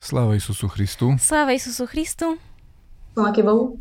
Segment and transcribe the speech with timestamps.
[0.00, 1.16] Sláva Isusu Christu.
[1.18, 2.38] Sláva Isusu Christu.
[3.14, 3.78] Sláva Bohu.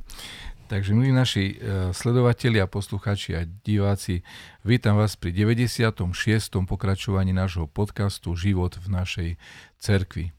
[0.67, 4.23] Takže milí naši e, sledovatelia, poslucháči a diváci,
[4.65, 6.01] vítam vás pri 96.
[6.65, 9.29] pokračovaní nášho podcastu Život v našej
[9.77, 10.31] cerkvi.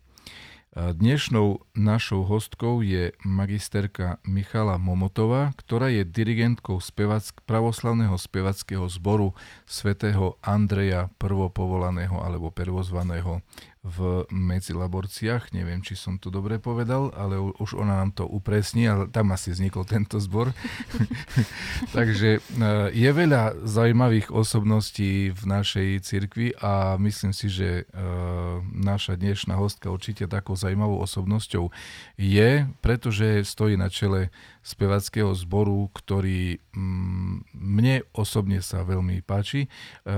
[0.75, 9.39] Dnešnou našou hostkou je magisterka Michala Momotová, ktorá je dirigentkou spevack- pravoslavného spevackého zboru
[9.71, 13.39] svätého Andreja prvopovolaného alebo prvozvaného
[13.85, 15.53] v Medzilaborciach.
[15.53, 19.53] Neviem, či som to dobre povedal, ale už ona nám to upresní, ale tam asi
[19.53, 20.57] vznikol tento zbor.
[21.97, 22.41] Takže e,
[22.97, 28.05] je veľa zaujímavých osobností v našej cirkvi a myslím si, že e,
[28.73, 31.69] naša dnešná hostka určite takou zaujímavou osobnosťou
[32.17, 34.33] je, pretože stojí na čele
[34.65, 39.69] spevackého zboru, ktorý mm, mne osobne sa veľmi páči.
[39.69, 39.69] E,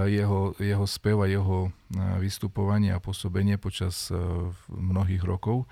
[0.07, 1.71] jeho, jeho spev a jeho e,
[2.23, 4.15] vystupovanie a pôsobenie počas e,
[4.71, 5.67] mnohých rokov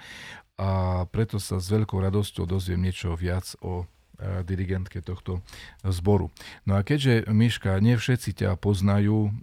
[0.59, 3.87] a preto sa s veľkou radosťou dozviem niečo viac o
[4.47, 5.43] dirigentke tohto
[5.83, 6.31] zboru.
[6.63, 9.35] No a keďže, Miška, nie všetci ťa poznajú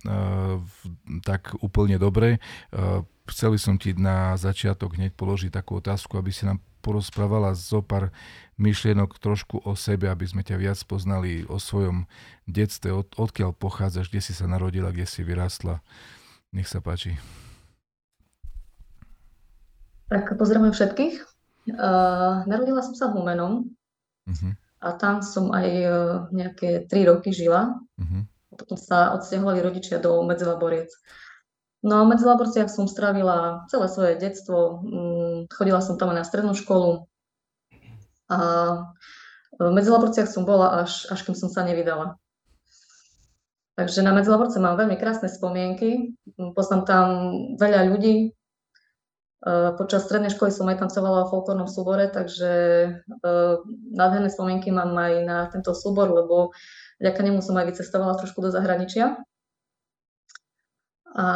[1.28, 2.40] tak úplne dobre,
[3.28, 8.10] chceli som ti na začiatok hneď položiť takú otázku, aby si nám porozprávala zo pár
[8.58, 12.10] myšlienok trošku o sebe, aby sme ťa viac poznali o svojom
[12.50, 15.80] detstve, od, odkiaľ pochádzaš, kde si sa narodila, kde si vyrastla.
[16.52, 17.16] Nech sa páči.
[20.12, 21.16] Tak pozdravujem všetkých.
[21.72, 23.70] Uh, narodila som sa v Humenom
[24.28, 24.52] uh-huh.
[24.84, 25.94] a tam som aj uh,
[26.36, 27.80] nejaké 3 roky žila.
[27.96, 28.28] Uh-huh.
[28.52, 30.92] Potom sa odsťahovali rodičia do Medzilaboriec.
[31.82, 34.86] No a v Medzilaborciach som strávila celé svoje detstvo.
[34.86, 37.10] Um, chodila som tam na strednú školu,
[38.32, 38.38] a
[39.60, 42.16] v Medzilaborciach som bola až, až kým som sa nevydala.
[43.76, 46.16] Takže na Medzilaborce mám veľmi krásne spomienky.
[46.56, 47.06] Poznám tam
[47.60, 48.32] veľa ľudí.
[49.76, 52.52] Počas strednej školy som aj tancovala v folklórnom súbore, takže
[53.92, 56.56] nádherné spomienky mám aj na tento súbor, lebo
[57.02, 59.18] vďaka nemu som aj vycestovala trošku do zahraničia.
[61.18, 61.28] A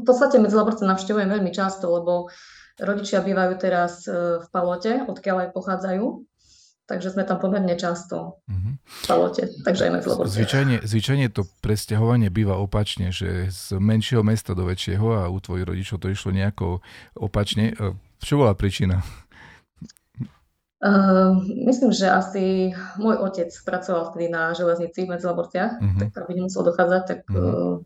[0.00, 2.30] v podstate Medzilaborce navštevujem veľmi často, lebo
[2.78, 6.06] Rodičia bývajú teraz e, v Palote, odkiaľ aj pochádzajú.
[6.88, 12.56] Takže sme tam pomerne často v Palote, takže aj medzi zvyčajne, zvyčajne to presťahovanie býva
[12.56, 16.80] opačne, že z menšieho mesta do väčšieho a u tvojich rodičov to išlo nejako
[17.12, 17.76] opačne.
[17.76, 17.92] E,
[18.24, 19.04] čo bola príčina?
[20.78, 22.70] Uh, myslím, že asi
[23.02, 25.98] môj otec pracoval vtedy na železnici v Medzilaborciach, uh-huh.
[26.06, 27.82] tak aby nemusel dochádzať, tak uh-huh.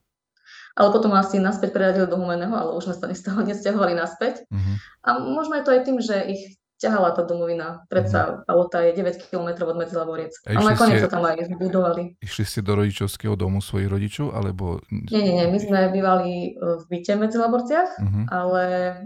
[0.72, 4.46] Ale potom asi naspäť preradili do Humeného, ale už sme sa z toho nesťahovali naspäť.
[4.48, 4.74] Uh-huh.
[5.04, 7.87] A možno je to aj tým, že ich ťahala tá domovina.
[7.87, 10.34] Predsa Palota je 9 km od Medzilaboriec.
[10.50, 12.19] A, a nakoniec ste, sa tam aj budovali.
[12.19, 14.34] Išli ste do rodičovského domu svojich rodičov?
[14.34, 14.82] Alebo...
[14.90, 15.46] Nie, nie, nie.
[15.46, 18.25] My sme bývali e, v byte v Medzilaborciach, uh-huh.
[18.34, 18.62] ale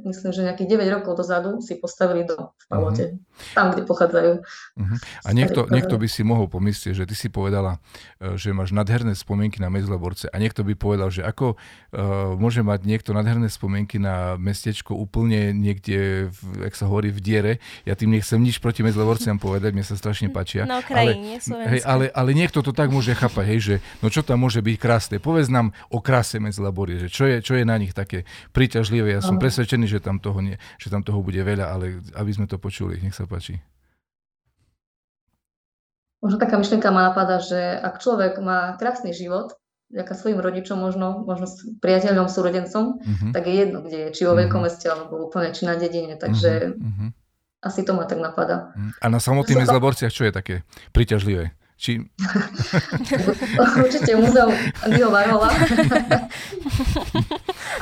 [0.09, 3.05] myslím, že nejakých 9 rokov dozadu si postavili dom v Palote.
[3.13, 3.53] Uh-huh.
[3.53, 4.33] Tam, kde pochádzajú.
[4.41, 4.97] Uh-huh.
[5.27, 7.77] A niekto, niekto by si mohol pomyslieť, že ty si povedala,
[8.17, 12.63] e, že máš nadherné spomienky na Medzilaborce a niekto by povedal, že ako uh, môže
[12.63, 17.53] mať niekto nadherné spomienky na mestečko úplne niekde, v, jak sa hovorí, v diere,
[17.85, 20.65] ja tým nechcem nič proti Medzlevorciam povedať, mne sa strašne páčia.
[20.65, 24.27] No krajine, ale, hej, ale, ale niekto to tak môže chápať, hej, že no čo
[24.27, 25.17] tam môže byť krásne.
[25.19, 29.17] Povedz nám o kráse Medzlaborie, že čo je, čo je na nich také príťažlivé.
[29.17, 32.47] Ja som presvedčený, že tam, toho nie, že tam toho bude veľa, ale aby sme
[32.51, 33.59] to počuli, nech sa páči.
[36.25, 39.55] Možno taká myšlienka ma napadá, že ak človek má krásny život,
[39.91, 43.31] vďaka svojim rodičom, možno, možno s priateľom, súrodencom, uh-huh.
[43.31, 44.75] tak je jedno, kde je, či vo veľkom uh-huh.
[44.75, 46.19] meste, alebo úplne, či na dedine.
[46.19, 47.11] Takže uh-huh.
[47.65, 48.73] Asi to ma tak napadá.
[48.77, 48.93] Mm.
[49.01, 50.55] A na samotných Medzlaborciach čo je také
[50.93, 51.57] príťažlivé?
[51.77, 52.01] Či...
[53.85, 55.53] Určite múzeum Andyho Varhola.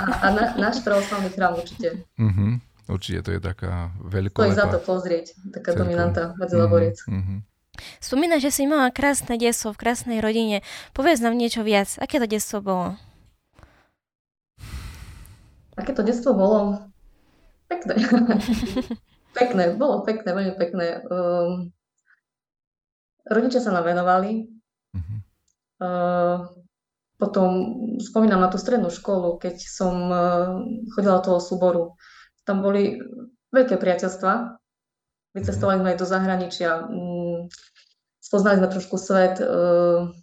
[0.03, 2.03] a, a na, náš pravoslavný chrám určite.
[2.19, 2.59] Uh-huh.
[2.91, 4.35] Určite to je taká veľká.
[4.35, 5.87] To je za to pozrieť, taká cerko.
[5.87, 6.99] dominanta Medzilaboriec.
[7.07, 7.23] Uh-huh.
[7.23, 7.37] Mhm,
[7.99, 10.63] Spomínaš, že si mala krásne detstvo v krásnej rodine.
[10.95, 11.99] Povedz nám niečo viac.
[11.99, 12.95] Aké to detstvo bolo?
[15.75, 16.87] Aké to detstvo bolo?
[17.67, 17.95] Pekné.
[19.35, 21.03] Pekné, bolo pekné, veľmi pekné.
[21.11, 21.75] Um,
[23.27, 24.47] rodičia sa nám venovali.
[24.95, 25.19] Uh-huh.
[25.83, 26.39] Uh,
[27.19, 27.49] potom
[27.99, 30.63] spomínam na tú strednú školu, keď som uh,
[30.95, 31.83] chodila do toho súboru.
[32.47, 33.03] Tam boli
[33.51, 34.55] veľké priateľstva.
[35.35, 36.71] Vycestovali sme aj do zahraničia.
[36.87, 37.51] Um,
[38.23, 39.43] spoznali sme trošku svet.
[39.43, 40.15] Uh,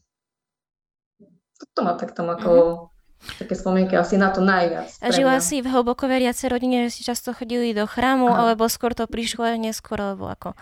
[1.76, 2.52] to ma tak tam ako...
[2.52, 2.91] Uh-huh
[3.38, 4.90] také spomienky asi na to najviac.
[5.02, 8.38] A žila si v hlboko veriacej rodine, že si často chodili do chrámu, Aha.
[8.54, 10.58] alebo skôr to prišlo neskôr, alebo ako?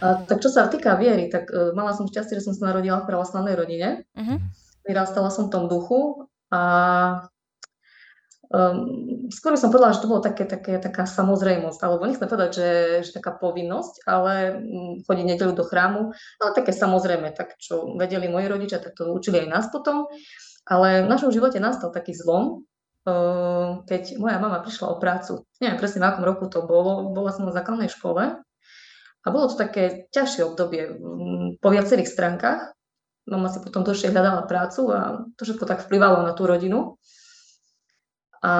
[0.00, 3.04] A, tak čo sa týka viery, tak uh, mala som šťastie, že som sa narodila
[3.04, 4.08] v pravoslavnej rodine.
[4.16, 4.40] Uh-huh.
[4.88, 6.62] Vyrastala som v tom duchu a
[8.50, 12.70] Um, skôr som povedala, že to bolo také, také, taká samozrejmosť, alebo nechcem povedať, že,
[13.06, 16.10] že taká povinnosť, ale um, chodiť nedelu do chrámu,
[16.42, 20.10] ale také samozrejme, tak čo vedeli moji rodičia, tak to učili aj nás potom.
[20.70, 22.62] Ale v našom živote nastal taký zlom,
[23.10, 25.42] uh, keď moja mama prišla o prácu.
[25.58, 28.38] Neviem presne, v akom roku to bolo, bola som na základnej škole
[29.20, 32.70] a bolo to také ťažšie obdobie um, po viacerých stránkach.
[33.26, 36.96] Mama si potom dlhšie hľadala prácu a to všetko tak vplyvalo na tú rodinu.
[38.40, 38.52] A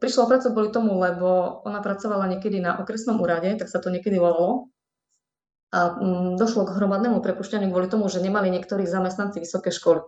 [0.00, 3.92] prišla o prácu kvôli tomu, lebo ona pracovala niekedy na okresnom úrade, tak sa to
[3.92, 4.72] niekedy volalo.
[5.76, 10.00] A mm, došlo k hromadnému prepušťaniu kvôli tomu, že nemali niektorí zamestnanci vysoké školy.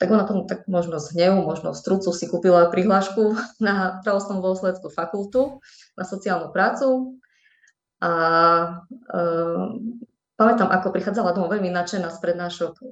[0.00, 3.36] Tak ona tomu tak možno z hnevu, možno z trucu si kúpila prihlášku
[3.66, 5.60] na pravoslavnú dôsledskú fakultu
[5.94, 7.20] na sociálnu prácu.
[8.00, 8.12] A
[8.88, 9.20] e,
[10.40, 12.72] pamätám, ako prichádzala domov veľmi nadšená z prednášok.
[12.80, 12.82] E,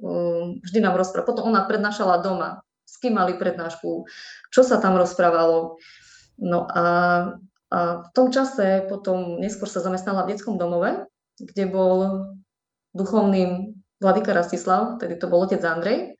[0.61, 1.29] vždy nám rozprávala.
[1.33, 4.09] Potom ona prednášala doma s kým mali prednášku,
[4.49, 5.77] čo sa tam rozprávalo.
[6.41, 6.83] No a,
[7.69, 11.05] a v tom čase potom neskôr sa zamestnala v detskom domove,
[11.37, 11.97] kde bol
[12.97, 16.15] duchovným Vladyka Rastislav, tedy to bol otec Andrej.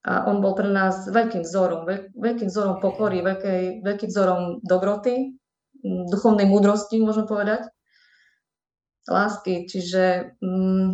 [0.00, 1.84] A on bol pre nás veľkým vzorom,
[2.16, 5.36] veľkým vzorom pokory, veľký, veľkým vzorom dobroty,
[5.84, 7.68] duchovnej múdrosti, môžem povedať,
[9.04, 9.68] lásky.
[9.68, 10.88] Čiže mm,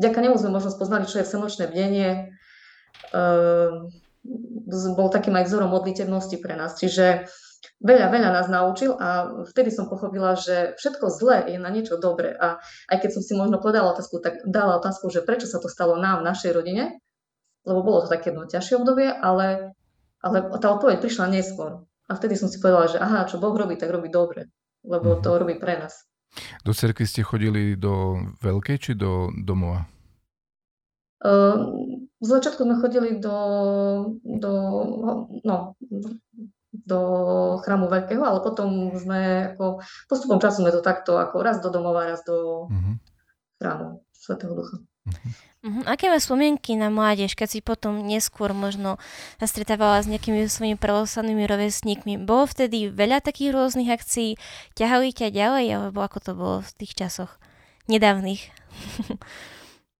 [0.00, 2.32] vďaka nemu sme možno spoznali, čo je vsenočné bdenie,
[3.12, 3.92] Ehm,
[4.98, 6.74] bol takým aj vzorom modlitevnosti pre nás.
[6.74, 7.30] Čiže
[7.78, 12.34] veľa, veľa nás naučil a vtedy som pochopila, že všetko zlé je na niečo dobré.
[12.34, 12.58] A
[12.90, 15.94] aj keď som si možno podala otázku, tak dala otázku, že prečo sa to stalo
[16.00, 16.98] nám, v našej rodine,
[17.66, 19.74] lebo bolo to také jedno ťažšie obdobie, ale,
[20.22, 21.82] ale tá odpoveď prišla neskôr.
[22.06, 24.46] A vtedy som si povedala, že aha, čo Boh robí, tak robí dobre,
[24.86, 25.38] lebo to mhm.
[25.42, 26.06] robí pre nás.
[26.62, 29.88] Do cerky ste chodili do veľkej či do domova?
[31.16, 31.72] Uh,
[32.20, 33.38] v začiatku sme chodili do,
[34.20, 34.52] do,
[35.42, 35.74] no,
[36.72, 37.00] do
[37.64, 39.80] chrámu veľkého, ale potom sme ako,
[40.12, 42.94] postupom času sme to takto ako raz do domova, raz do uh-huh.
[43.56, 44.76] chrámu Svetého Ducha.
[45.66, 45.82] Uh-huh.
[45.88, 49.02] Aké máš spomienky na mládež, keď si potom neskôr možno
[49.42, 52.22] stretávala s nejakými svojimi pravoslavnými rovesníkmi?
[52.22, 54.38] Bolo vtedy veľa takých rôznych akcií?
[54.78, 57.40] Ťahali ťa ďalej, alebo ako to bolo v tých časoch
[57.90, 58.46] nedávnych?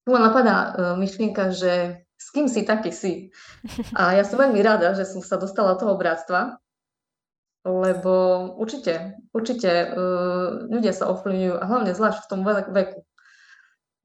[0.06, 3.30] Tu ma napadá uh, myšlienka, že s kým si, taký si.
[3.94, 6.58] A ja som veľmi rada, že som sa dostala do toho bratstva,
[7.66, 13.05] lebo určite, určite uh, ľudia sa ovplyvňujú, a hlavne zvlášť v tom veku.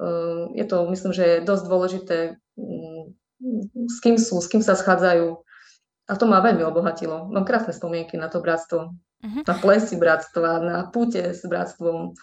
[0.02, 2.18] Uh, je to, myslím, že je dosť dôležité,
[2.58, 3.14] um,
[3.86, 5.38] s kým sú, s kým sa schádzajú.
[6.10, 7.30] A to ma veľmi obohatilo.
[7.30, 8.98] Mám krásne spomienky na to bratstvo.
[8.98, 9.44] Uh-huh.
[9.46, 12.18] Na plesy bratstva, na púte s bratstvom.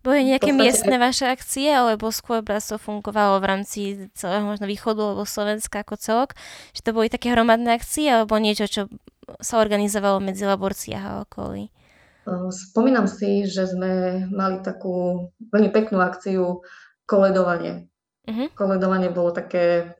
[0.00, 0.62] Boli nejaké podstate...
[0.64, 3.80] miestne vaše akcie, alebo skôr bratstvo fungovalo v rámci
[4.16, 6.30] celého možno východu alebo Slovenska ako celok?
[6.72, 8.82] Že to boli také hromadné akcie, alebo niečo, čo
[9.44, 11.68] sa organizovalo medzi laborciách a okolí?
[12.52, 16.60] Spomínam si, že sme mali takú veľmi peknú akciu
[17.08, 17.88] koledovanie.
[18.28, 18.52] Uh-huh.
[18.52, 19.96] Koledovanie bolo také,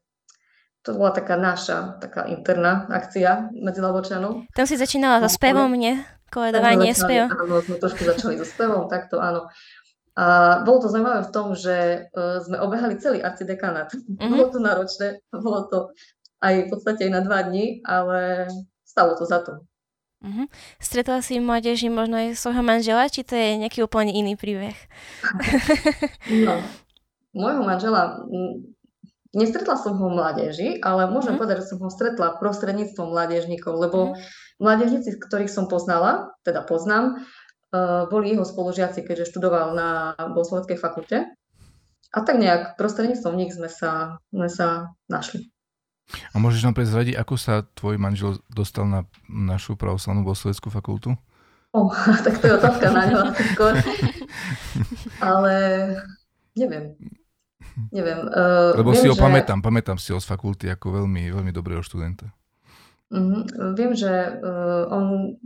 [0.85, 4.45] to bola taká naša, taká interná akcia medzi Laborčanov.
[4.53, 5.97] Tam si začínala so spevom, nie?
[6.29, 7.33] Koledovanie, spev.
[7.33, 9.49] Áno, sme trošku začali so spevom, takto áno.
[10.19, 13.89] A bolo to zaujímavé v tom, že uh, sme obehali celý arcidekanát.
[13.95, 14.29] Mm-hmm.
[14.29, 15.79] Bolo to náročné, bolo to
[16.43, 18.51] aj v podstate aj na dva dní, ale
[18.83, 19.65] stalo to za to.
[20.19, 20.47] Mm-hmm.
[20.83, 24.75] Stretla si mládeži možno aj svojho manžela, či to je nejaký úplne iný príbeh?
[26.47, 26.59] no,
[27.39, 28.27] môjho manžela,
[29.31, 31.39] nestretla som ho v mládeži, ale môžem mm-hmm.
[31.39, 34.59] povedať, že som ho stretla prostredníctvom mládežníkov, lebo mm-hmm.
[34.59, 37.23] mládežníci, ktorých som poznala, teda poznám,
[37.69, 41.29] Eh, boli jeho spolužiaci, keďže študoval na Bohosloveckej fakulte.
[42.09, 45.53] A tak nejak prostredníctvom nich sme sa, sme sa našli.
[46.33, 51.13] A môžeš nám prezradiť, ako sa tvoj manžel dostal na našu pravoslavnú Bohosloveckú fakultu?
[51.77, 51.93] Oh,
[52.25, 53.21] tak to je otázka na ňo
[53.53, 53.75] skôr.
[55.33, 55.55] Ale
[56.57, 56.97] neviem.
[57.93, 58.27] Neviem.
[58.27, 59.23] Uh, Lebo viem, si ho že...
[59.23, 62.33] pamätám, pamätám si ho z fakulty ako veľmi, veľmi dobrého študenta.
[63.13, 63.45] Uh-huh.
[63.77, 65.37] Viem, že uh, on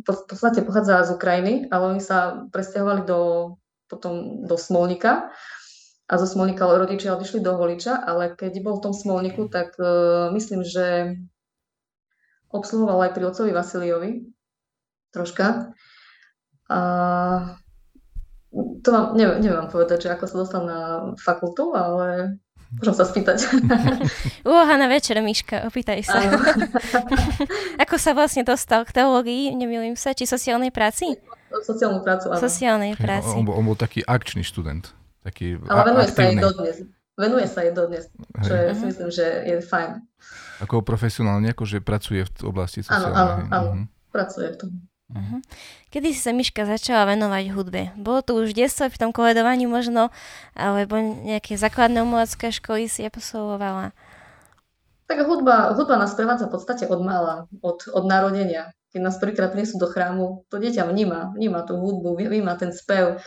[0.00, 3.54] v podstate pochádza z Ukrajiny, ale oni sa presťahovali do,
[3.86, 5.28] potom do Smolnika
[6.10, 10.34] a zo Smolnika rodičia odišli do Holiča, ale keď bol v tom Smolniku, tak uh,
[10.34, 11.14] myslím, že
[12.50, 14.26] obsluhoval aj pri otcovi Vasiliovi
[15.14, 15.70] troška.
[16.66, 16.80] A
[18.82, 20.80] to vám, neviem, neviem vám povedať, že ako sa dostal na
[21.14, 22.38] fakultu, ale
[22.70, 23.50] Môžem sa spýtať.
[24.46, 26.22] Úloha na večer, Miška, opýtaj sa.
[27.82, 31.18] Ako sa vlastne dostal k teológii, nemýlim sa, či sociálnej práci?
[31.50, 32.38] Sociálnu prácu, áno.
[32.38, 33.42] Sociálnej práci.
[33.42, 34.94] On, on bol taký akčný študent.
[35.20, 36.76] Taký Ale venuje sa aj dodnes.
[37.20, 38.04] venuje sa jej dodnes,
[38.40, 40.00] čo je, si myslím, že je fajn.
[40.64, 43.12] Ako profesionálne, akože pracuje v oblasti sociálnej.
[43.12, 43.86] Áno, áno, áno, uh-huh.
[44.08, 44.70] pracuje v tom.
[45.10, 45.40] Uh-huh.
[45.90, 47.82] Kedy si sa Miška začala venovať hudbe?
[47.98, 50.08] Bolo to už detstvo v tom koledovaní možno,
[50.56, 53.92] alebo nejaké základné umelecké školy si absolvovala?
[55.10, 58.70] Tak hudba, hudba nás prevádza v podstate od mala, od, od narodenia.
[58.94, 63.18] Keď nás prvýkrát prinesú do chrámu, to dieťa vníma, vníma tú hudbu, vníma ten spev.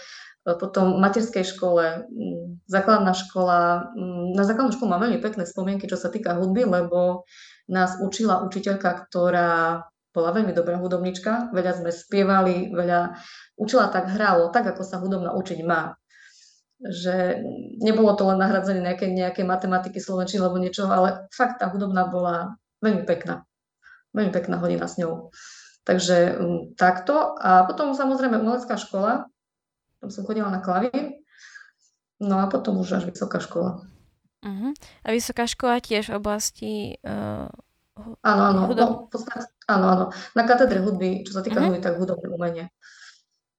[0.43, 3.91] Potom v materskej škole, mm, základná škola.
[3.95, 7.23] Mm, na základnú školu mám veľmi pekné spomienky, čo sa týka hudby, lebo
[7.71, 9.83] nás učila učiteľka, ktorá
[10.13, 13.17] bola veľmi dobrá hudobnička, veľa sme spievali, veľa
[13.57, 15.97] učila tak hralo, tak ako sa hudobná učiť má.
[16.83, 17.41] Že
[17.81, 22.53] nebolo to len nahradzenie nejaké, nejaké matematiky, slovenčiny alebo niečo, ale fakt tá hudobná bola
[22.83, 23.47] veľmi pekná.
[24.13, 25.33] Veľmi pekná hodina s ňou.
[25.83, 27.35] Takže um, takto.
[27.39, 29.27] A potom samozrejme umelecká škola.
[30.03, 31.15] Tam som chodila na klavír.
[32.19, 33.88] No a potom už až vysoká škola.
[34.43, 34.75] Uh-huh.
[35.07, 36.74] A vysoká škola tiež v oblasti
[37.07, 37.48] uh,
[38.25, 40.05] Áno, áno, no, v podstate, áno, áno.
[40.33, 41.72] Na katedre hudby, čo sa týka uh-huh.
[41.72, 42.65] hudby, tak hudobné umenie.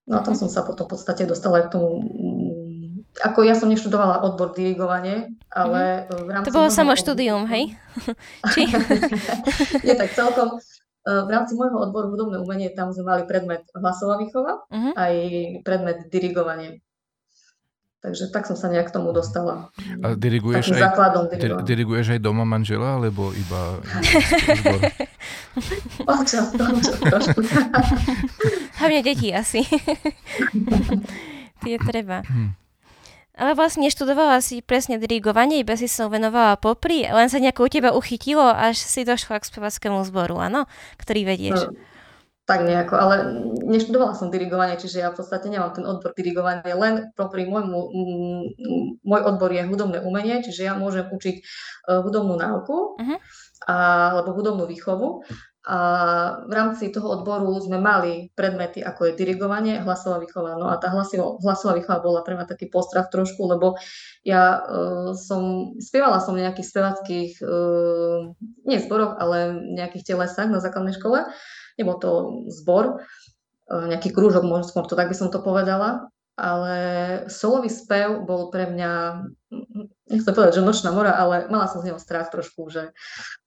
[0.04, 0.44] No a tam uh-huh.
[0.44, 4.52] som sa potom v podstate dostala aj k tomu, mm, ako ja som neštudovala odbor
[4.52, 6.28] dirigovanie, ale uh-huh.
[6.28, 6.46] v rámci...
[6.52, 7.72] To bolo samo štúdium, hej?
[8.52, 8.68] Či?
[9.80, 10.60] Nie, tak celkom.
[11.04, 14.92] E, v rámci môjho odboru hudobné umenie tam sme mali predmet hlasová výchova, uh-huh.
[14.96, 15.14] aj
[15.60, 16.80] predmet dirigovanie.
[18.04, 19.72] Takže tak som sa nejak k tomu dostala.
[20.04, 20.92] A diriguješ aj,
[21.64, 23.80] diriguješ aj doma manžela, alebo iba
[26.12, 27.40] Občas, občas trošku.
[28.76, 29.64] Hlavne deti asi.
[31.64, 32.20] Tie treba.
[32.28, 32.63] Hm.
[33.34, 37.70] Ale vlastne neštudovala si presne dirigovanie, iba si sa venovala popri, len sa nejako u
[37.70, 40.70] teba uchytilo, až si došla k spevackému zboru, áno?
[41.02, 41.66] Ktorý vedieš.
[41.66, 41.74] No
[42.44, 43.16] tak nejako, ale
[43.64, 47.80] neštudovala som dirigovanie, čiže ja v podstate nemám ten odbor dirigovanie, len pri môjmu,
[49.00, 51.42] môj odbor je hudobné umenie, čiže ja môžem učiť e,
[52.04, 53.18] hudobnú náuku uh-huh.
[53.64, 53.76] a,
[54.12, 55.24] alebo hudobnú výchovu.
[55.64, 55.78] A
[56.44, 60.60] v rámci toho odboru sme mali predmety, ako je dirigovanie, hlasová výchova.
[60.60, 63.80] No a tá hlasová, výchova bola pre mňa taký postrach trošku, lebo
[64.28, 68.28] ja uh, som, spievala som nejakých spevackých, uh,
[68.68, 71.24] nie zboroch, ale nejakých telesách na základnej škole
[71.78, 72.10] nebol to
[72.54, 73.02] zbor,
[73.66, 76.76] e, nejaký krúžok, možno skôr to tak by som to povedala, ale
[77.30, 79.22] solový spev bol pre mňa,
[80.10, 82.90] nechcem povedať, že nočná mora, ale mala som z neho strach trošku, že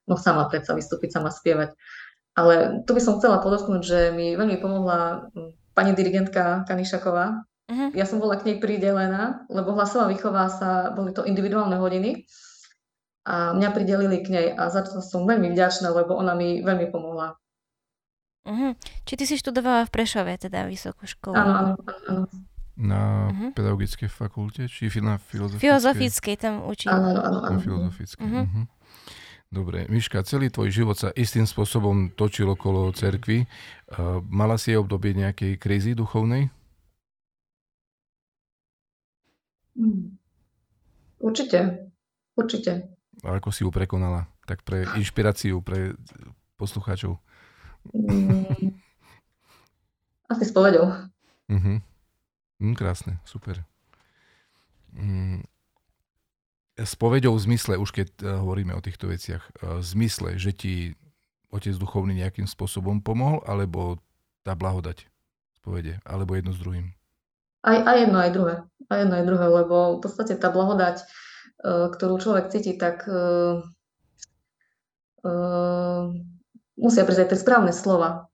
[0.08, 1.76] no sama predsa vystúpiť, sama spievať.
[2.38, 5.34] Ale tu by som chcela podotknúť, že mi veľmi pomohla
[5.74, 7.42] pani dirigentka Kanišaková.
[7.68, 7.90] Uh-huh.
[7.98, 12.30] Ja som bola k nej pridelená, lebo hlasová výchova sa, boli to individuálne hodiny
[13.26, 16.94] a mňa pridelili k nej a za to som veľmi vďačná, lebo ona mi veľmi
[16.94, 17.36] pomohla.
[18.48, 18.72] Uh-huh.
[19.04, 21.36] Či ty si študovala v Prešove, teda vysokú školu?
[21.36, 21.72] Áno, áno,
[22.08, 22.22] áno.
[22.78, 23.50] Na uh-huh.
[23.58, 25.66] pedagogickej fakulte, či na filozofickej?
[25.66, 26.94] Filozofickej tam učím.
[26.94, 27.58] Áno, áno, áno.
[27.58, 28.22] Na filozofickej.
[28.22, 28.46] Uh-huh.
[28.46, 28.66] Uh-huh.
[29.48, 33.48] Dobre, Miška, celý tvoj život sa istým spôsobom točil okolo cerkvy.
[33.88, 36.52] Uh, mala si obdobie nejakej krízy duchovnej?
[39.80, 40.20] Hmm.
[41.24, 41.88] Určite,
[42.36, 42.92] určite.
[43.24, 44.28] A ako si ju prekonala?
[44.44, 45.96] Tak pre inšpiráciu, pre
[46.60, 47.16] poslucháčov.
[47.96, 48.76] Mm,
[50.28, 50.92] asi s povedou.
[51.48, 51.80] Uh-huh.
[52.60, 53.64] Mm, krásne, super.
[54.92, 55.48] Mm,
[56.78, 60.54] s povedou v zmysle, už keď uh, hovoríme o týchto veciach, uh, v zmysle, že
[60.54, 60.74] ti
[61.50, 63.98] otec duchovný nejakým spôsobom pomohol, alebo
[64.46, 65.10] tá blahodať
[65.58, 66.94] z povede, alebo jedno s druhým?
[67.66, 68.56] Aj, aj jedno, aj druhé.
[68.88, 71.02] Aj jedno, aj druhé, lebo v podstate tá blahodať,
[71.66, 73.66] uh, ktorú človek cíti, tak uh,
[75.26, 76.14] uh,
[76.78, 78.30] musia prísť aj tie správne slova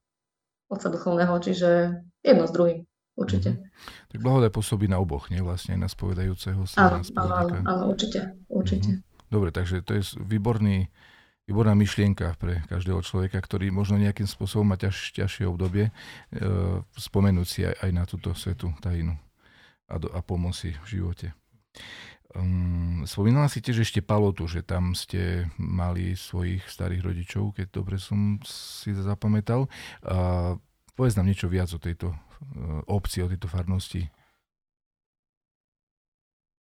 [0.68, 2.84] Otca Duchovného, čiže jedno s druhým.
[3.14, 3.50] Určite.
[3.54, 4.10] Mm-hmm.
[4.10, 5.38] Tak blahodaj pôsobí na oboch, nie?
[5.38, 6.90] Vlastne na spovedajúceho sa.
[6.90, 8.34] Áno, áno, áno, určite.
[8.50, 8.90] určite.
[9.00, 9.30] Mm-hmm.
[9.30, 10.90] Dobre, takže to je výborný,
[11.50, 15.94] výborná myšlienka pre každého človeka, ktorý možno nejakým spôsobom má ťaž, ťažšie obdobie, e,
[16.98, 19.18] spomenúť si aj, aj na túto svetu tajinu
[19.90, 21.34] a, do, a pomoci v živote.
[22.34, 28.02] Um, spomínala si tiež ešte Palotu, že tam ste mali svojich starých rodičov, keď dobre
[28.02, 29.70] som si zapamätal.
[30.02, 30.58] Uh,
[30.98, 32.10] povedz nám niečo viac o tejto
[32.88, 34.08] obci, o tejto farnosti.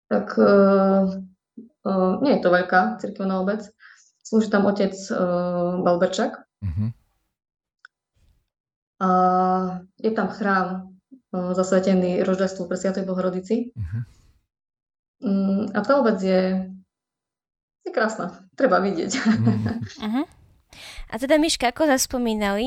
[0.10, 1.06] Tak uh,
[1.86, 3.62] uh, nie je to veľká cirkevná obec.
[4.26, 6.50] Slúži tam otec uh, Balberčak.
[6.66, 6.90] Uh-huh.
[9.00, 9.10] A
[10.02, 10.68] je tam chrám
[11.32, 13.70] uh, zasvetený roždestvu pre Sviatej Bohorodici.
[13.78, 14.02] Uh-huh.
[15.20, 16.72] Mm, a tá obec je,
[17.86, 19.12] je krásna, treba vidieť.
[20.00, 20.26] Uh-huh.
[21.10, 22.66] A teda Miška, ako sme spomínali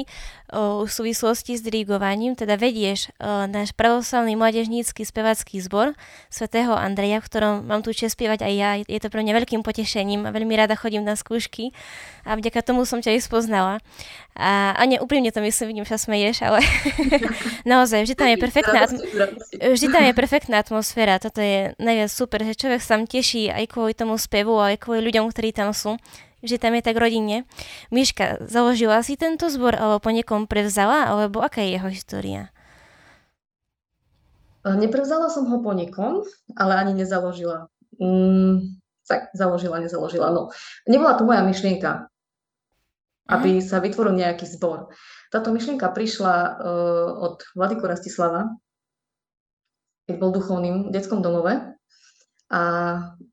[0.50, 5.94] o, v súvislosti s dirigovaním, teda vedieš o, náš pravoslavný mládežnícky spevacký zbor
[6.26, 8.71] svätého Andreja, v ktorom mám tu čest spievať aj ja.
[8.82, 11.71] Je to pre mňa veľkým potešením a veľmi rada chodím na skúšky
[12.26, 13.75] a vďaka tomu som ťa aj spoznala.
[14.35, 16.61] A, a ne, úprimne to myslím, vidím, že sa smeješ, ale
[17.73, 19.02] naozaj, vždy tam je perfektná atm-
[19.61, 21.23] vždy tam je perfektná atmosféra.
[21.23, 25.04] Toto je najviac super, že človek sa tam teší aj kvôli tomu spevu, aj kvôli
[25.04, 25.94] ľuďom, ktorí tam sú
[26.43, 27.47] že tam je tak rodine.
[27.95, 32.51] Miška, založila si tento zbor, alebo po niekom prevzala, alebo aká je jeho história?
[34.67, 36.27] E, neprevzala som ho po niekom,
[36.59, 37.71] ale ani nezaložila.
[38.03, 40.31] Mm, tak, založila, nezaložila.
[40.31, 40.51] No,
[40.87, 42.11] nebola to moja myšlienka,
[43.31, 43.63] aby mm.
[43.63, 44.91] sa vytvoril nejaký zbor.
[45.31, 48.52] Táto myšlienka prišla uh, od Vladyku Rastislava,
[50.05, 51.57] keď bol duchovným v detskom domove
[52.52, 52.63] a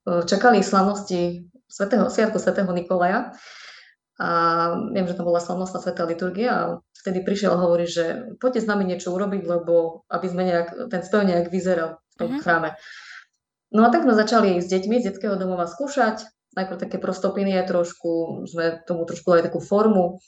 [0.08, 3.30] uh, čakali slavnosti svetého, sviatku svätého Nikolaja.
[4.20, 4.28] A
[4.92, 8.68] viem, že to bola slavnostná svetá liturgia a vtedy prišiel a hovorí, že poďte s
[8.68, 12.42] nami niečo urobiť, lebo aby sme nejak, ten spev nejak vyzeral v tom mm-hmm.
[12.44, 12.76] chráme.
[13.72, 18.44] No a tak sme začali s deťmi z detského domova skúšať, najprv také prostopiny trošku,
[18.50, 20.18] sme tomu trošku dali takú formu.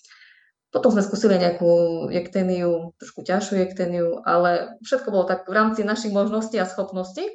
[0.72, 6.16] Potom sme skúsili nejakú jekteniu, trošku ťažšiu jekteniu, ale všetko bolo tak v rámci našich
[6.16, 7.28] možností a schopností.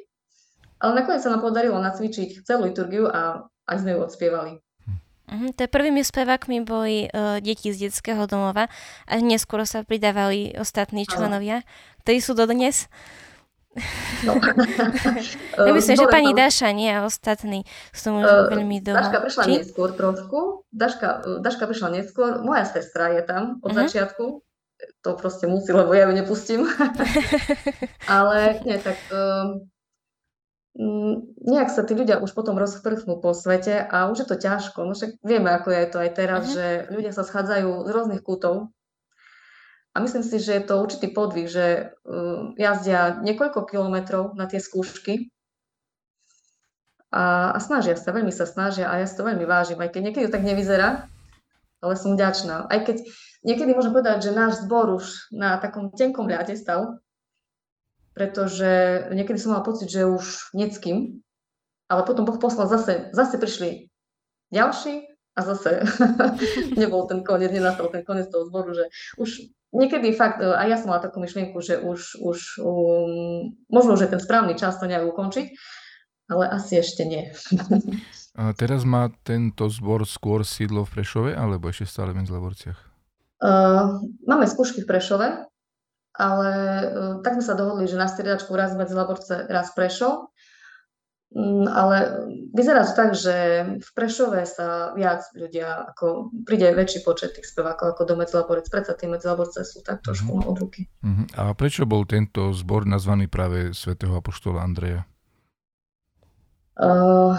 [0.82, 4.52] Ale nakoniec sa nám podarilo nacvičiť celú liturgiu a aj sme ju odspievali.
[5.28, 8.72] To prvými spevákmi boli uh, deti z detského domova
[9.04, 11.68] a neskôr sa pridávali ostatní členovia,
[12.00, 12.88] ktorí sú dodnes.
[14.24, 14.40] No.
[15.68, 18.96] ja myslím, že pani Daša nie a ostatní sú tomu uh, veľmi dlho.
[18.96, 19.52] Daška prišla Či?
[19.60, 20.64] neskôr trošku.
[20.72, 21.08] Daška,
[21.44, 22.40] Daška prišla neskôr.
[22.40, 23.84] Moja sestra je tam od uh-huh.
[23.84, 24.24] začiatku.
[25.04, 26.64] To proste musí, lebo ja ju nepustím.
[28.08, 29.66] Ale nie, tak Mm,
[31.42, 34.86] nejak sa tí ľudia už potom rozprchnú po svete a už je to ťažko.
[34.86, 36.54] No však vieme, ako je to aj teraz, uh-huh.
[36.54, 38.70] že ľudia sa schádzajú z rôznych kútov
[39.90, 44.62] a myslím si, že je to určitý podvih, že uh, jazdia niekoľko kilometrov na tie
[44.62, 45.34] skúšky
[47.10, 50.00] a, a snažia sa, veľmi sa snažia a ja si to veľmi vážim, aj keď
[50.06, 51.10] niekedy to tak nevyzerá,
[51.82, 52.70] ale som vďačná.
[52.70, 53.02] Aj keď
[53.42, 57.02] niekedy môžem povedať, že náš zbor už na takom tenkom ľade stal,
[58.18, 61.22] pretože niekedy som mala pocit, že už neckým,
[61.86, 63.86] ale potom Boh poslal zase, zase prišli
[64.50, 65.06] ďalší
[65.38, 65.86] a zase
[66.80, 68.90] nebol ten koniec, nenastal ten koniec toho zboru, že
[69.22, 74.10] už niekedy fakt, a ja som mala takú myšlienku, že už, už um, možno, že
[74.10, 75.46] ten správny čas to nejak ukončiť,
[76.26, 77.30] ale asi ešte nie.
[78.40, 82.78] a teraz má tento zbor skôr sídlo v Prešove, alebo ešte stále v Medzlaborciach?
[83.38, 85.46] Uh, máme skúšky v Prešove,
[86.18, 90.34] ale uh, tak sme sa dohodli, že na striedačku raz medzi Laborce, raz Prešov.
[91.28, 93.36] Um, ale vyzerá to tak, že
[93.78, 98.98] v Prešove sa viac ľudia, ako príde väčší počet tých spevákov ako do Medzlaborec, predsa
[98.98, 100.50] tie Medzlaborce sú tak trošku uh-huh.
[100.50, 100.90] od ruky.
[101.04, 101.28] Uh-huh.
[101.38, 105.06] A prečo bol tento zbor nazvaný práve svätého Apoštola Andreja?
[106.80, 107.36] Uh,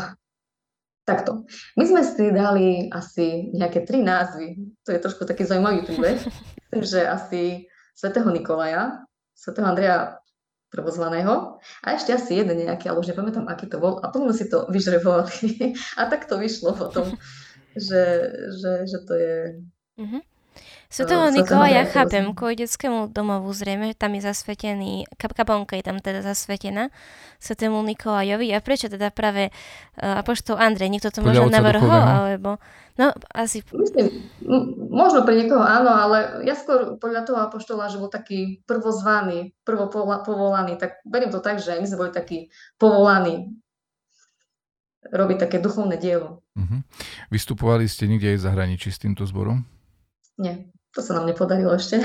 [1.10, 1.50] takto.
[1.74, 4.78] My sme si dali asi nejaké tri názvy.
[4.86, 6.22] To je trošku taký zaujímavý príbeh.
[6.70, 7.44] Myslím, že asi
[8.00, 9.04] svätého Nikolaja,
[9.36, 10.24] svätého Andreja
[10.72, 14.00] prvozvaného a ešte asi jeden nejaký, ale už nepamätám, aký to bol.
[14.00, 15.76] A potom si to vyžrebovali.
[16.00, 17.12] a tak to vyšlo potom,
[17.76, 18.04] že,
[18.56, 19.38] že, že to je...
[20.00, 20.22] Mm-hmm.
[20.90, 26.90] Svetého Nikolaja chápem, kvôli detskému domovu zrejme, tam je zasvetený, kaponka je tam teda zasvetená
[27.38, 28.50] Svetému Nikolajovi.
[28.50, 30.90] A prečo teda práve uh, Apoštol Andrej?
[30.90, 32.58] Niekto to možno navrhol, alebo...
[32.98, 33.62] No, asi...
[33.70, 34.34] Myslím,
[34.90, 40.82] možno pre niekoho áno, ale ja skôr podľa toho Apoštola, že bol taký prvozvaný, prvopovolaný,
[40.82, 42.50] tak beriem to tak, že my sme boli takí
[42.82, 43.54] povolaní
[45.06, 46.42] robiť také duchovné dielo.
[46.58, 46.82] Uh-huh.
[47.30, 49.70] Vystupovali ste niekde aj v zahraničí s týmto zborom?
[50.42, 50.66] Nie.
[50.98, 52.02] To sa nám nepodarilo ešte.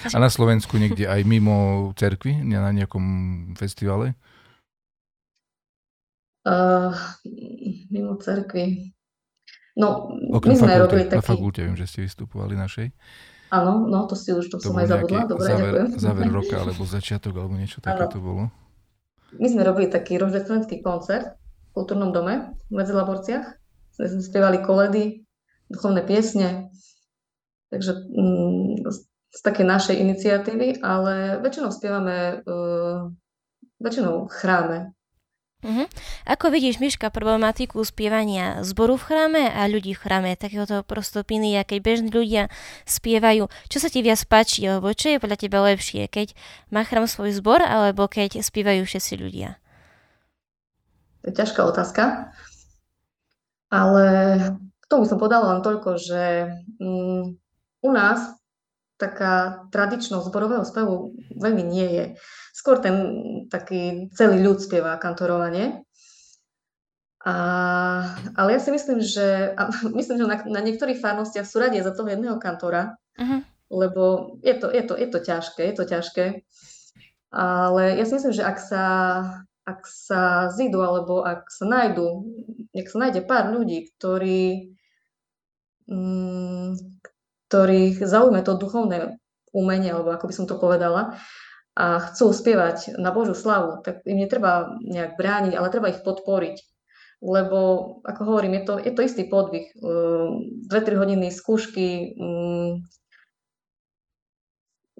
[0.00, 3.04] A na Slovensku niekde aj mimo cerkvy, na nejakom
[3.52, 4.16] festivale?
[6.40, 6.96] Uh,
[7.92, 8.96] mimo cerkvy.
[9.76, 11.20] No, Okrem my sme fakulte, robili taký...
[11.20, 12.90] Na fakulte viem, že ste vystupovali našej.
[13.50, 15.28] Áno, no to si už, to, to som aj zabudla.
[15.28, 15.88] Dobre, záver, ďakujem.
[16.00, 18.48] záver roka, alebo začiatok, alebo niečo také to bolo.
[19.36, 23.46] My sme robili taký roždeclenský koncert v kultúrnom dome v Medzilaborciach.
[23.94, 25.22] Sme spievali koledy,
[25.70, 26.72] duchovné piesne,
[27.70, 28.84] Takže mm,
[29.30, 33.06] z také našej iniciatívy, ale väčšinou spievame, uh,
[33.78, 34.90] väčšinou chráme.
[35.60, 35.84] Uh-huh.
[36.24, 41.68] Ako vidíš, Miška, problematiku spievania zboru v chráme a ľudí v chráme, takéhoto prostopiny, a
[41.68, 42.48] keď bežní ľudia
[42.88, 46.32] spievajú, čo sa ti viac páči, alebo čo je podľa teba lepšie, keď
[46.72, 49.60] má chrám svoj zbor, alebo keď spievajú všetci ľudia?
[51.20, 52.32] To je ťažká otázka,
[53.68, 54.04] ale
[54.88, 57.36] tomu som podala len toľko, že um,
[57.80, 58.40] u nás
[59.00, 62.04] taká tradičnosť zborového spevu veľmi nie je.
[62.52, 62.96] Skôr ten
[63.48, 65.80] taký celý ľud spieva kantorovanie.
[67.20, 67.34] A,
[68.36, 71.96] ale ja si myslím, že, a myslím, že na, na niektorých farnostiach sú radi za
[71.96, 73.40] toho jedného kantora, uh-huh.
[73.72, 76.24] lebo je to, je, to, je to ťažké, je to ťažké.
[77.30, 78.84] Ale ja si myslím, že ak sa,
[79.64, 82.26] ak sa zídu, alebo ak sa nájdu,
[82.74, 84.74] nech sa nájde pár ľudí, ktorí,
[85.86, 86.99] mm,
[87.50, 89.18] ktorých zaujme to duchovné
[89.50, 91.18] umenie, alebo ako by som to povedala,
[91.74, 96.62] a chcú spievať na Božú slavu, tak im netreba nejak brániť, ale treba ich podporiť.
[97.20, 97.58] Lebo,
[98.06, 99.74] ako hovorím, je to, je to istý podvih.
[99.76, 102.86] 2-3 hodiny skúšky, mm,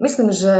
[0.01, 0.57] Myslím, že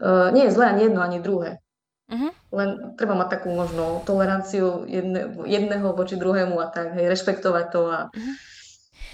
[0.00, 1.60] uh, nie je zlé ani jedno, ani druhé.
[2.08, 2.32] Uh-huh.
[2.48, 7.82] Len treba mať takú možno toleranciu jedne, jedného voči druhému a tak, hej, rešpektovať to.
[7.92, 7.98] A...
[8.08, 8.34] Uh-huh.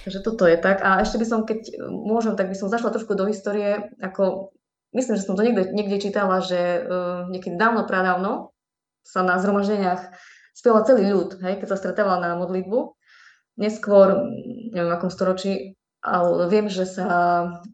[0.05, 0.81] Takže toto je tak.
[0.81, 4.55] A ešte by som, keď môžem, tak by som zašla trošku do histórie, ako
[4.97, 8.57] myslím, že som to niekde, niekde čítala, že uh, niekedy dávno, pradávno
[9.05, 10.13] sa na zhromaždeniach
[10.57, 12.97] spieval celý ľud, hej, keď sa stretával na modlitbu.
[13.61, 14.25] Neskôr,
[14.73, 17.07] neviem v akom storočí, ale viem, že sa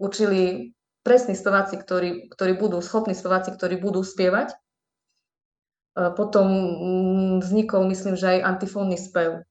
[0.02, 0.74] učili
[1.06, 4.50] presní speváci, ktorí, ktorí budú, schopní speváci, ktorí budú spievať.
[4.50, 4.56] E,
[6.18, 9.46] potom mm, vznikol, myslím, že aj antifónny spev.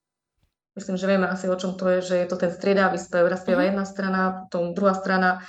[0.75, 3.31] Myslím, že vieme asi, o čom to je, že je to ten striedavý spev.
[3.31, 3.69] Raz spieva mhm.
[3.71, 5.39] jedna strana, potom druhá strana.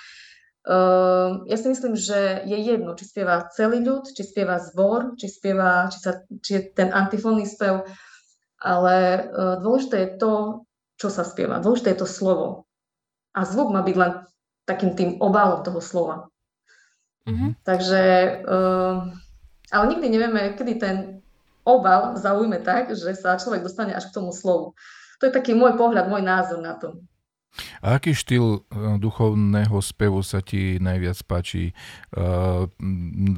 [0.67, 5.31] Uh, ja si myslím, že je jedno, či spieva celý ľud, či spieva zbor, či,
[5.31, 7.87] spieva, či, sa, či je ten antifónny spev,
[8.59, 8.97] ale
[9.31, 10.33] uh, dôležité je to,
[10.99, 11.63] čo sa spieva.
[11.63, 12.67] Dôležité je to slovo.
[13.31, 14.27] A zvuk má byť len
[14.67, 16.27] takým tým obalom toho slova.
[17.31, 17.51] Mm-hmm.
[17.63, 18.03] Takže,
[18.43, 19.07] uh,
[19.71, 20.97] ale nikdy nevieme, kedy ten
[21.63, 24.75] obal zaujme tak, že sa človek dostane až k tomu slovu.
[25.21, 27.01] To je taký môj pohľad, môj názor na to.
[27.81, 28.61] A aký štýl e,
[29.01, 31.73] duchovného spevu sa ti najviac páči?
[32.13, 32.69] Uh,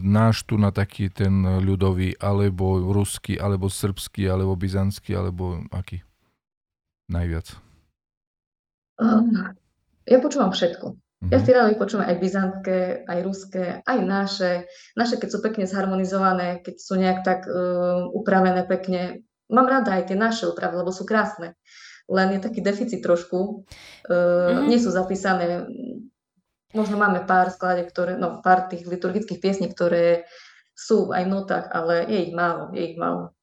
[0.02, 6.02] náš tu na taký ten ľudový, alebo ruský, alebo srbský, alebo byzantský, alebo aký?
[7.06, 7.54] Najviac.
[8.98, 9.54] Uh,
[10.02, 10.98] ja počúvam všetko.
[11.18, 11.34] Mm-hmm.
[11.34, 12.78] Ja si rád vypočujem aj byzantské,
[13.10, 14.52] aj ruské, aj naše.
[14.94, 19.26] Naše, keď sú pekne zharmonizované, keď sú nejak tak uh, upravené pekne.
[19.48, 21.56] Mám rada aj tie naše úpravy, lebo sú krásne.
[22.08, 23.64] Len je taký deficit trošku.
[24.08, 24.66] Uh, mm-hmm.
[24.68, 25.68] Nie sú zapísané.
[26.72, 30.28] Možno máme pár sklade, ktoré, no pár tých liturgických piesní, ktoré
[30.76, 33.34] sú aj v notách, ale je ich málo, je ich málo.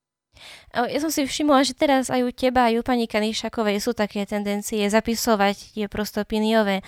[0.75, 4.27] Ja som si všimla, že teraz aj u teba, aj u pani Kanišakovej sú také
[4.27, 6.83] tendencie zapisovať tie prostopiniové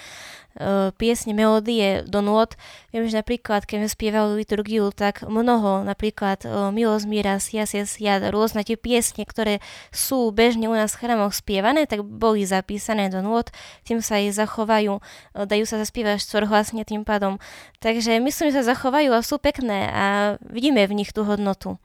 [0.97, 2.57] piesne, melódie do nôd.
[2.89, 7.93] Viem, že napríklad, keď sme spievali liturgiu, tak mnoho, napríklad uh, Milosť míra, Sias, Sias,
[7.93, 9.61] Siad, rôzne tie piesne, ktoré
[9.93, 13.53] sú bežne u nás v chrámoch spievané, tak boli zapísané do nôd,
[13.85, 17.37] tým sa aj zachovajú, uh, dajú sa zaspievať štvorhlasne tým pádom.
[17.77, 20.05] Takže myslím, že sa zachovajú a sú pekné a
[20.41, 21.77] vidíme v nich tú hodnotu.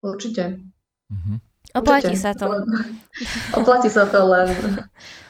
[0.00, 0.56] Určite.
[1.12, 1.50] Mm-hmm.
[1.76, 2.50] Oplatí sa to.
[3.54, 4.48] Oplatí sa to len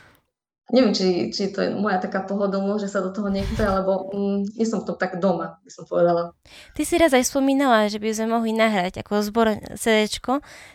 [0.71, 4.59] neviem, či, či to je moja taká pohodlnosť, že sa do toho nechce, alebo mm,
[4.59, 6.35] nie som v tom tak doma, by som povedala.
[6.75, 10.07] Ty si raz aj spomínala, že by sme mohli nahrať ako zbor CD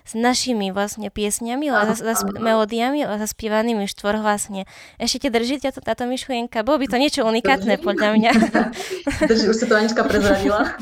[0.06, 4.68] s našimi vlastne piesňami, ale zas, melódiami, ale zaspievanými štvorhlasne.
[5.00, 6.64] Ešte te drží táto, táto myšlienka?
[6.68, 7.86] Bolo by to niečo unikátne, Drží?
[7.86, 8.32] podľa mňa.
[9.32, 10.76] Drží, už si to Anička prezradila.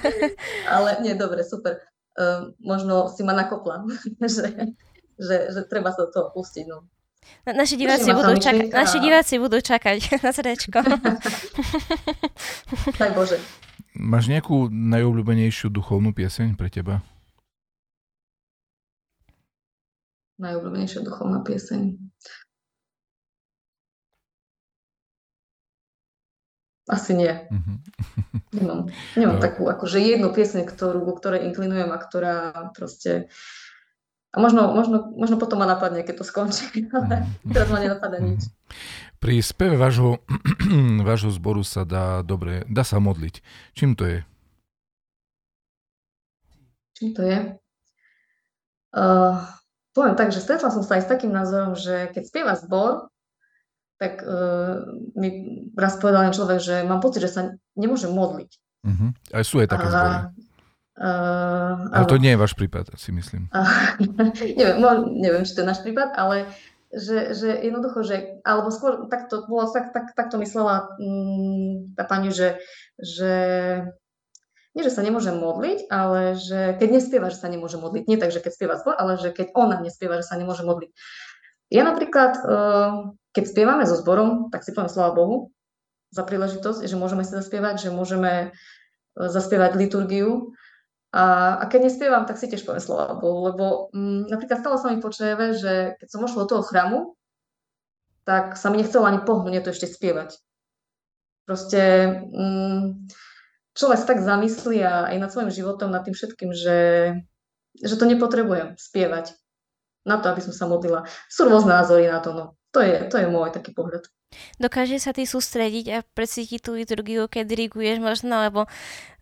[0.74, 1.78] ale nie, dobre, super
[2.18, 3.86] uh, možno si ma nakopla,
[4.34, 4.74] že,
[5.16, 6.66] že, že treba sa do toho pustiť.
[6.66, 6.84] No.
[7.46, 8.76] Na, naši, diváci budú čakať, a...
[8.84, 10.78] naši diváci budú čakať na srdečko.
[13.00, 13.40] Daj Bože.
[13.98, 17.00] Máš nejakú najobľúbenejšiu duchovnú pieseň pre teba?
[20.38, 21.98] Najobľúbenejšia duchovná pieseň.
[26.88, 27.28] Asi nie.
[27.28, 27.76] Mm-hmm.
[28.48, 29.44] Nemám, nemám no.
[29.44, 32.36] takú akože jednu piesň, ktorú, ktorej inklinujem a ktorá
[32.72, 33.28] proste...
[34.28, 38.52] A možno, možno, možno potom ma napadne, keď to skončí, ale teraz ma nenapadá nič.
[39.18, 40.20] Pri speve vášho,
[41.08, 43.40] vášho zboru sa dá dobre, dá sa modliť.
[43.72, 44.18] Čím to je?
[47.00, 47.38] Čím to je?
[48.92, 49.38] Uh,
[49.96, 53.08] poviem tak, že stretla som sa aj s takým názorom, že keď spieva zbor,
[53.98, 54.86] tak uh,
[55.18, 57.42] mi raz povedal jeden človek, že mám pocit, že sa
[57.74, 58.50] nemôžem modliť.
[58.86, 59.10] Uh-huh.
[59.34, 60.16] Aj sú aj také zbory.
[60.98, 63.46] Uh, ale to nie je váš prípad, si myslím.
[64.58, 64.82] Neviem,
[65.22, 66.50] neviem, či to je náš prípad, ale
[66.90, 71.92] že, že jednoducho, že, alebo skôr tak to, bolo, tak, tak, tak to myslela um,
[71.94, 72.58] tá pani, že,
[72.96, 73.32] že
[74.72, 78.02] nie, že sa nemôže modliť, ale že keď nespieva, že sa nemôže modliť.
[78.08, 80.90] Nie tak, že keď spieva zbor, ale že keď ona nespieva, že sa nemôže modliť.
[81.68, 85.52] Ja napríklad, uh, keď spievame so zborom, tak si poviem sláva Bohu
[86.08, 90.56] za príležitosť, že môžeme si zaspievať, že môžeme uh, zaspievať liturgiu.
[91.08, 94.92] A, a keď nespievam, tak si tiež poviem slova Bohu, lebo um, napríklad stalo sa
[94.92, 96.98] mi počujeme, že keď som ošla do toho chrámu,
[98.28, 100.36] tak sa mi nechcelo ani pohnúť, to ešte spievať.
[101.48, 101.80] Proste
[102.28, 103.08] um,
[103.72, 106.80] človek sa tak zamyslí a aj nad svojim životom, nad tým všetkým, že,
[107.80, 109.32] že to nepotrebujem spievať
[110.04, 111.08] na to, aby som sa modlila.
[111.32, 112.57] Sú rôzne názory na to, no.
[112.76, 114.04] To je, to je môj taký pohľad.
[114.60, 118.68] Dokáže sa ty sústrediť a precítiť tú liturgiu, keď diriguješ možno, lebo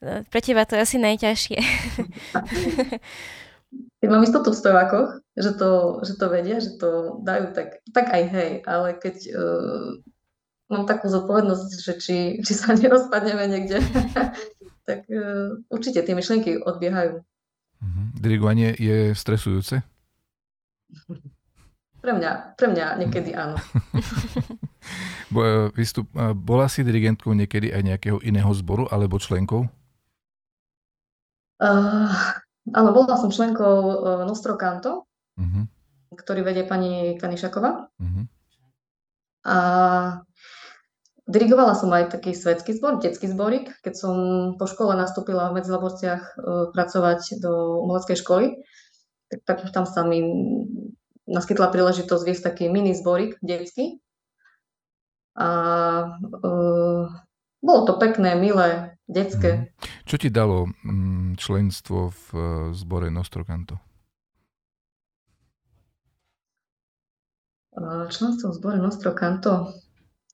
[0.02, 1.58] e, pre teba to je asi najťažšie.
[4.00, 8.06] Keď mám istotu v stojákoch, že to, že to vedia, že to dajú, tak, tak
[8.12, 9.98] aj hej, ale keď uh,
[10.70, 13.82] mám takú zodpovednosť, že či, či sa nerozpadneme niekde,
[14.88, 17.20] tak uh, určite tie myšlienky odbiehajú.
[17.20, 18.06] Uh-huh.
[18.16, 19.82] Dirigovanie je stresujúce?
[22.06, 23.58] Pre mňa, pre mňa niekedy áno.
[25.26, 29.66] E, vystup, e, bola si dirigentkou niekedy aj nejakého iného zboru alebo členkou?
[31.58, 32.06] Uh,
[32.70, 35.66] áno, bola som členkou uh, Nostro Canto, uh-huh.
[36.14, 37.90] ktorý vedie pani Kanišaková.
[37.98, 38.24] Uh-huh.
[39.50, 39.56] A
[41.26, 44.16] dirigovala som aj taký svetský zbor, detský zborik, keď som
[44.54, 48.62] po škole nastúpila v Medzilaborciach uh, pracovať do umeleckej školy
[49.30, 50.22] tak, tak tam sa mi
[51.26, 53.98] naskytla príležitosť viesť taký mini zborik detský.
[55.36, 55.48] A
[56.08, 57.04] uh,
[57.60, 59.50] bolo to pekné, milé, detské.
[59.52, 59.64] Mhm.
[60.08, 63.76] Čo ti dalo um, členstvo v uh, zbore Nostrokanto?
[67.76, 69.76] Uh, členstvo v zbore Nostrokanto?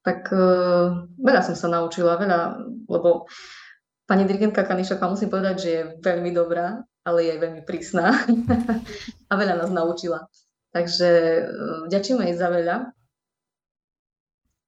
[0.06, 3.26] Tak uh, veľa som sa naučila, veľa, lebo
[4.06, 8.14] pani dirigentka Kanišaková musím povedať, že je veľmi dobrá ale je veľmi prísna
[9.30, 10.26] a veľa nás naučila.
[10.72, 11.08] Takže
[11.92, 12.76] ďakujeme jej za veľa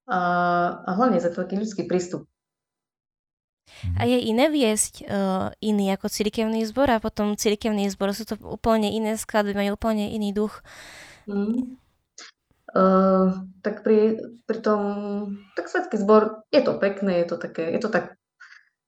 [0.04, 0.20] a,
[0.84, 2.28] a hlavne za taký ľudský prístup.
[3.96, 8.36] A je iné viesť uh, iný ako cirkevný zbor a potom cirkevný zbor sú to
[8.44, 10.60] úplne iné skladby, majú úplne iný duch.
[11.24, 11.80] Mm.
[12.74, 14.80] Uh, tak pri, pri tom,
[15.56, 18.18] tak svetský zbor, je to pekné, je to také, je to tak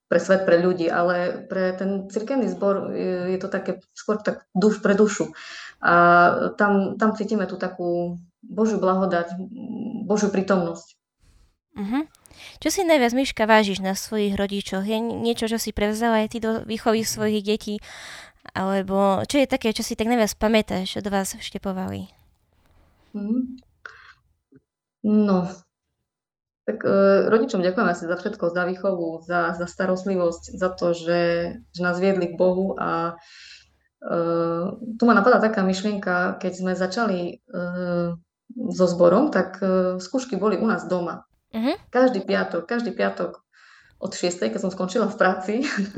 [0.06, 2.94] pre svet, pre ľudí, ale pre ten cirkevný zbor
[3.26, 5.34] je to také skôr tak duš pre dušu.
[5.80, 5.94] A
[6.56, 9.36] tam, tam cítime tú takú Božiu blahodať,
[10.08, 10.96] Božiu prítomnosť.
[11.76, 12.08] Uh-huh.
[12.60, 14.84] Čo si najviac, Myška, vážiš na svojich rodičoch?
[14.84, 17.76] Je niečo, čo si prevzala aj ty do výchovy svojich detí?
[18.56, 22.08] Alebo čo je také, čo si tak najviac pamätáš, od vás vštepovali?
[23.12, 23.60] Hmm.
[25.06, 25.46] No,
[26.66, 31.22] tak e, rodičom ďakujem asi za všetko, za výchovu, za, za starostlivosť, za to, že,
[31.70, 33.14] že nás viedli k Bohu a
[34.06, 34.18] e,
[34.94, 37.34] tu ma napadá taká myšlienka, keď sme začali e,
[38.70, 41.26] so zborom, tak e, skúšky boli u nás doma.
[41.50, 41.74] Uh-huh.
[41.90, 43.42] Každý piatok, každý piatok
[43.98, 45.54] od 6, keď som skončila v práci,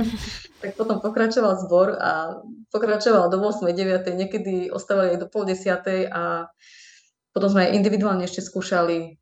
[0.65, 2.41] tak potom pokračoval zbor a
[2.73, 6.49] pokračoval do 8, 9, niekedy ostávali aj do pol 10 a
[7.37, 9.19] potom sme aj individuálne ešte skúšali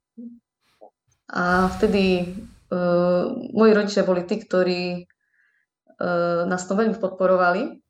[1.27, 2.23] a vtedy
[2.71, 7.83] uh, moji rodičia boli tí, ktorí uh, nás to veľmi podporovali.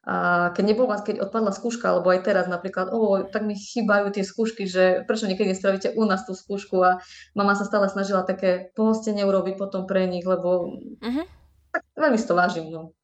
[0.00, 4.08] A keď nebol vás, keď odpadla skúška, alebo aj teraz napríklad, o, tak mi chýbajú
[4.08, 7.04] tie skúšky, že prečo niekedy nespravíte u nás tú skúšku a
[7.36, 10.72] mama sa stále snažila také pohostenie urobiť potom pre nich, lebo
[11.04, 11.24] uh-huh.
[11.68, 12.72] tak veľmi si to vážim.
[12.72, 12.96] No.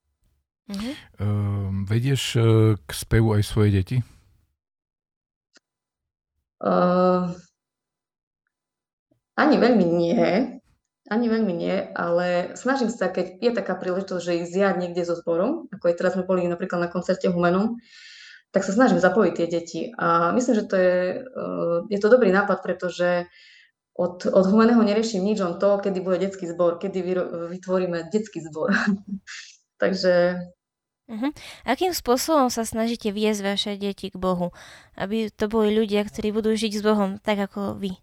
[0.73, 0.95] Uh-huh.
[1.21, 2.45] Uh, vedieš uh,
[2.81, 3.97] k spevu aj svoje deti?
[6.65, 7.29] Uh,
[9.37, 10.56] ani veľmi nie,
[11.07, 15.15] ani veľmi nie, ale snažím sa, keď je taká príležitosť, že ich zjať niekde so
[15.15, 17.79] zborom, ako aj teraz sme boli napríklad na koncerte Humenom,
[18.51, 19.81] tak sa snažím zapojiť tie deti.
[19.95, 23.31] A myslím, že to je, eh, je to dobrý nápad, pretože
[23.97, 27.01] od, od Humeného neriešim nič, on to, kedy bude detský zbor, kedy
[27.49, 28.73] vytvoríme detský zbor.
[29.83, 30.43] Takže
[31.07, 31.31] Uh-huh.
[31.63, 34.51] Akým spôsobom sa snažíte viesť vaše deti k Bohu?
[34.99, 37.95] Aby to boli ľudia, ktorí budú žiť s Bohom tak ako vy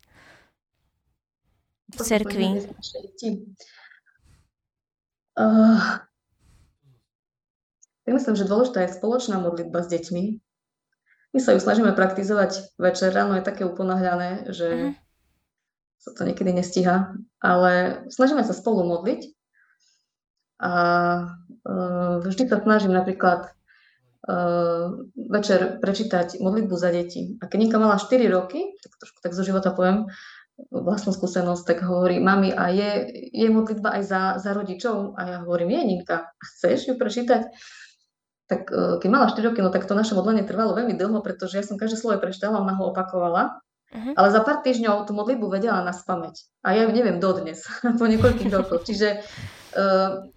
[1.93, 2.47] v cerkvi?
[5.33, 5.81] Uh,
[8.03, 10.23] ja myslím, že dôležitá je spoločná modlitba s deťmi.
[11.33, 14.93] My sa ju snažíme praktizovať večer, ráno je také uponáhľané, že uh-huh.
[15.97, 19.33] sa to niekedy nestíha, ale snažíme sa spolu modliť
[20.61, 20.73] a
[21.65, 23.49] uh, vždy sa snažím napríklad
[24.29, 27.41] uh, večer prečítať modlitbu za deti.
[27.41, 30.05] A keď Nika mala 4 roky, tak trošku tak zo života poviem,
[30.69, 32.91] vlastnú skúsenosť, tak hovorí, mami, a je,
[33.33, 35.17] je modlitba aj za, za rodičov?
[35.17, 37.49] A ja hovorím, je Ninka, chceš ju prečítať?
[38.45, 41.57] Tak uh, keď mala 4 roky, no tak to naše modlenie trvalo veľmi dlho, pretože
[41.57, 43.59] ja som každé slovo prečítala, ona ho opakovala.
[43.93, 44.13] Uh-huh.
[44.13, 46.65] Ale za pár týždňov tú modlitbu vedela na spameť.
[46.65, 47.65] A ja ju neviem dodnes,
[47.99, 48.85] po niekoľkých rokoch.
[48.85, 49.25] Čiže
[49.73, 50.29] uh,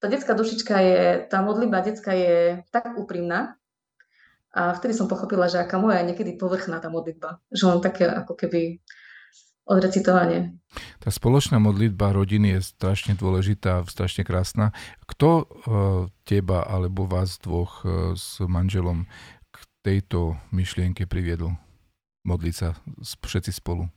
[0.00, 3.58] tá detská dušička je, tá modlitba detská je tak úprimná,
[4.48, 7.38] a vtedy som pochopila, že aká moja niekedy povrchná tá modlitba.
[7.52, 8.80] Že len také ako keby
[9.68, 10.56] odrecitovanie.
[10.98, 14.72] Tá spoločná modlitba rodiny je strašne dôležitá, strašne krásna.
[15.04, 15.44] Kto uh,
[16.24, 19.04] teba alebo vás dvoch uh, s manželom
[19.52, 21.56] k tejto myšlienke priviedol?
[22.24, 23.88] Modliť sa všetci spolu.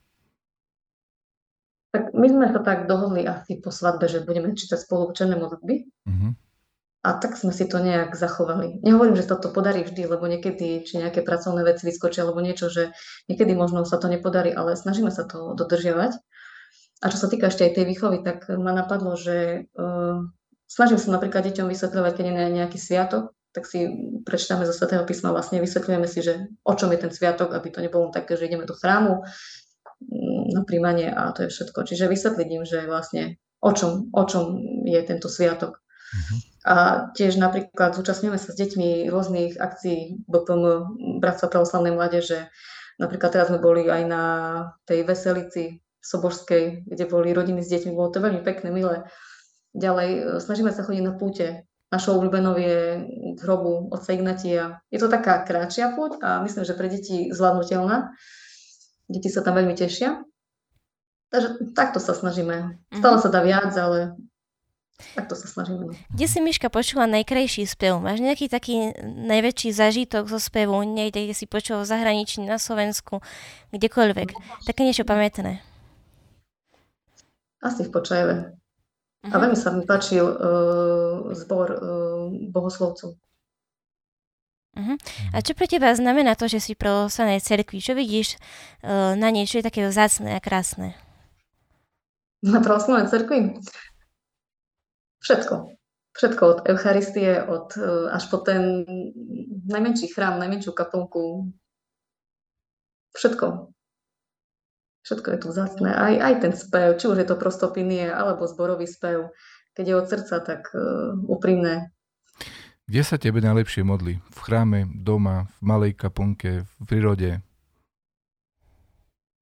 [1.92, 5.76] Tak my sme sa tak dohodli asi po svadbe, že budeme čítať spolu učené modlitby.
[6.08, 6.32] Uh-huh.
[7.02, 8.78] A tak sme si to nejak zachovali.
[8.86, 12.70] Nehovorím, že sa to podarí vždy, lebo niekedy, či nejaké pracovné veci vyskočia, alebo niečo,
[12.70, 12.94] že
[13.26, 16.14] niekedy možno sa to nepodarí, ale snažíme sa to dodržiavať.
[17.02, 20.22] A čo sa týka ešte aj tej výchovy, tak ma napadlo, že uh,
[20.70, 23.90] snažím sa napríklad deťom vysvetľovať, keď je nejaký sviatok, tak si
[24.24, 27.84] prečítame zo Svetého písma, vlastne vysvetľujeme si, že o čom je ten sviatok, aby to
[27.84, 29.28] nebolo také, že ideme do chrámu
[30.06, 31.84] mm, na príjmanie a to je všetko.
[31.84, 34.56] Čiže vysvetliť im, že vlastne o čom, o čom
[34.88, 35.84] je tento sviatok.
[35.84, 36.51] Uh-huh.
[36.62, 40.86] A tiež napríklad zúčastňujeme sa s deťmi rôznych akcií BPM
[41.18, 42.54] Bratstva pravoslavnej mládeže.
[43.02, 44.24] Napríklad teraz sme boli aj na
[44.86, 47.98] tej veselici Sobožskej, kde boli rodiny s deťmi.
[47.98, 49.10] Bolo to veľmi pekné, milé.
[49.74, 51.66] Ďalej e, snažíme sa chodiť na púte.
[51.90, 53.04] Našou obľúbenou je
[53.36, 54.86] k hrobu otca Ignatia.
[54.94, 58.14] Je to taká kratšia púť a myslím, že pre deti zvládnutelná.
[59.10, 60.22] Deti sa tam veľmi tešia.
[61.34, 62.80] Takže takto sa snažíme.
[62.92, 63.24] Stále mhm.
[63.24, 64.14] sa dá viac, ale
[65.16, 65.94] tak to sa snažíme.
[66.12, 68.00] Kde si Miška počula najkrajší spev?
[68.00, 70.82] Máš nejaký taký najväčší zažitok zo spevu?
[70.84, 73.20] Niekde, kde si počula v zahraničí, na Slovensku,
[73.76, 74.30] kdekoľvek.
[74.66, 75.62] Také niečo pamätné.
[77.62, 78.36] Asi v Počajeve.
[79.22, 79.32] Uh-huh.
[79.32, 79.42] A mhm.
[79.46, 81.80] veľmi sa mi páčil uh, zbor uh,
[82.50, 83.14] bohoslovcov.
[84.72, 84.98] Uh-huh.
[85.36, 87.84] A čo pre teba znamená to, že si pro sanej cerkvi?
[87.84, 88.40] Čo vidíš
[88.82, 90.98] uh, na nej, čo je také vzácne a krásne?
[92.42, 93.62] Na pravoslavnej cerkvi?
[95.22, 95.56] Všetko.
[96.12, 98.84] Všetko od Eucharistie, od, e, až po ten
[99.70, 101.54] najmenší chrám, najmenšiu kaplnku.
[103.16, 103.72] Všetko.
[105.02, 105.90] Všetko je tu vzácne.
[105.94, 109.34] Aj, aj ten spev, či už je to prostopinie, alebo zborový spev.
[109.74, 111.90] Keď je od srdca, tak uh, úprimné.
[112.86, 114.20] Kde sa tebe najlepšie modli?
[114.20, 117.40] V chráme, doma, v malej kaplnke, v prírode?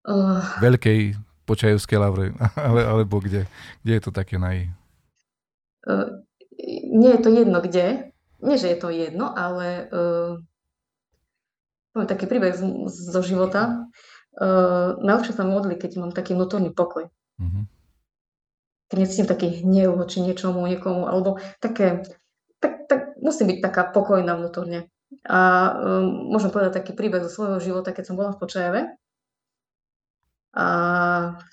[0.05, 1.17] Uh, Veľkej
[1.49, 2.25] počajovskej lavre,
[2.69, 3.49] ale, alebo kde?
[3.81, 4.69] Kde je to také naj,
[6.89, 10.39] nie je to jedno kde, nie že je to jedno, ale uh,
[11.91, 13.88] poviem taký príbeh z, zo života.
[14.39, 17.12] Uh, najlepšie sa modli, keď mám taký vnútorný pokoj.
[17.39, 17.63] Mm-hmm.
[18.89, 22.07] Keď necítim taký hnev voči niečomu, niekomu, alebo také,
[22.63, 24.88] tak, tak musím byť taká pokojná vnútorne.
[25.28, 28.82] A um, môžem povedať taký príbeh zo svojho života, keď som bola v Počajeve.
[30.55, 30.68] A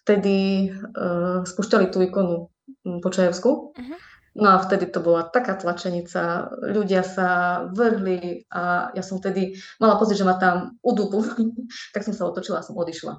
[0.04, 2.48] vtedy uh, spúšťali tú ikonu
[2.86, 3.50] Počajevskú.
[3.74, 3.98] Uh-huh.
[4.36, 9.96] No a vtedy to bola taká tlačenica, ľudia sa vrhli a ja som vtedy mala
[9.96, 11.24] pocit, že ma tam udúpu,
[11.96, 13.16] tak som sa otočila a som odišla.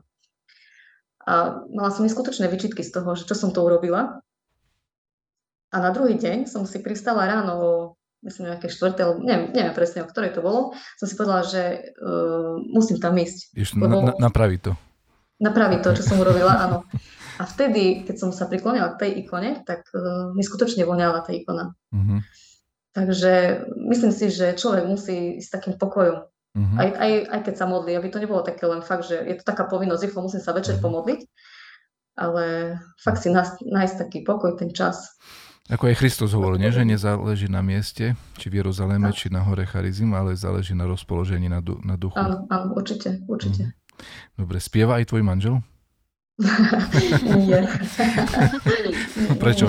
[1.28, 1.34] A
[1.74, 4.22] mala som neskutočné vyčitky z toho, že čo som to urobila.
[5.74, 10.10] A na druhý deň som si pristala ráno myslím nejaké štvrté, neviem, neviem presne, o
[10.10, 13.54] ktorej to bolo, som si povedala, že uh, musím tam ísť.
[13.54, 14.10] Ešte lebo...
[14.10, 14.72] na, napraviť to.
[15.38, 16.78] Napraviť to, čo som urobila, áno.
[17.38, 21.32] A vtedy, keď som sa priklonila k tej ikone, tak uh, mi skutočne voňala tá
[21.34, 21.78] ikona.
[21.94, 22.20] Mm-hmm.
[22.98, 23.34] Takže
[23.94, 26.26] myslím si, že človek musí s takým pokojom.
[26.58, 26.78] Mm-hmm.
[26.82, 29.46] Aj, aj, aj keď sa modlí, aby to nebolo také len fakt, že je to
[29.46, 30.90] taká povinnosť, rýchlo musím sa večer mm-hmm.
[30.90, 31.20] pomodliť,
[32.18, 32.46] ale
[32.98, 35.14] fakt si nájsť, nájsť taký pokoj, ten čas.
[35.68, 39.68] Ako aj Kristus hovoril, nie, že nezáleží na mieste, či v Jeruzaleme, či na hore
[39.68, 42.16] Charizim, ale záleží na rozpoložení na, du- na duchu.
[42.16, 43.76] Áno, áno, určite, určite.
[43.76, 43.76] Mm.
[44.48, 45.60] Dobre, spieva aj tvoj manžel?
[47.50, 47.66] Nie.
[49.42, 49.66] Prečo?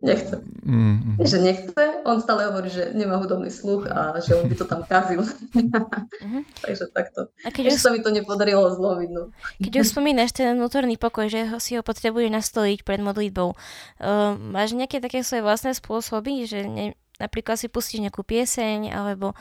[0.00, 0.40] Nechce.
[0.64, 1.16] Mm, mm.
[1.20, 4.80] Že nechce, on stále hovorí, že nemá hudobný sluch a že on by to tam
[4.88, 5.20] kazil.
[5.20, 6.40] Uh-huh.
[6.64, 7.28] Takže takto.
[7.44, 7.84] A keď už...
[7.84, 9.08] sa mi to nepodarilo zloviť.
[9.12, 9.28] No.
[9.60, 14.32] Keď už spomínaš ten vnútorný pokoj, že ho si ho potrebuješ nastoliť pred modlitbou, uh,
[14.40, 19.36] máš nejaké také svoje vlastné spôsoby, že ne, napríklad si pustíš nejakú pieseň, alebo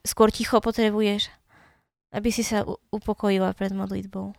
[0.00, 1.28] skôr ticho potrebuješ?
[2.12, 4.36] Aby si sa upokojila pred modlitbou?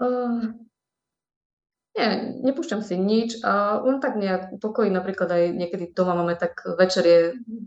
[0.00, 0.56] Uh,
[1.92, 2.08] nie,
[2.46, 7.04] nepúšťam si nič a on tak nejak upokojí, napríklad aj niekedy doma máme tak večer
[7.04, 7.20] je,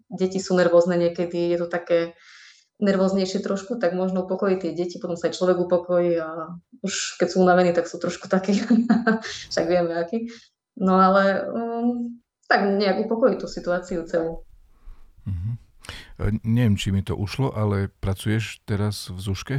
[0.10, 2.18] deti sú nervózne niekedy, je to také
[2.82, 7.28] nervóznejšie trošku, tak možno upokojí tie deti, potom sa aj človek upokojí a už keď
[7.30, 8.58] sú unavení, tak sú trošku takí,
[9.52, 10.32] však vieme aký.
[10.80, 12.18] No ale um,
[12.50, 14.42] tak nejak upokojí tú situáciu celú.
[15.24, 15.54] Uh-huh.
[16.44, 19.56] Neviem, či mi to ušlo, ale pracuješ teraz v Zuške?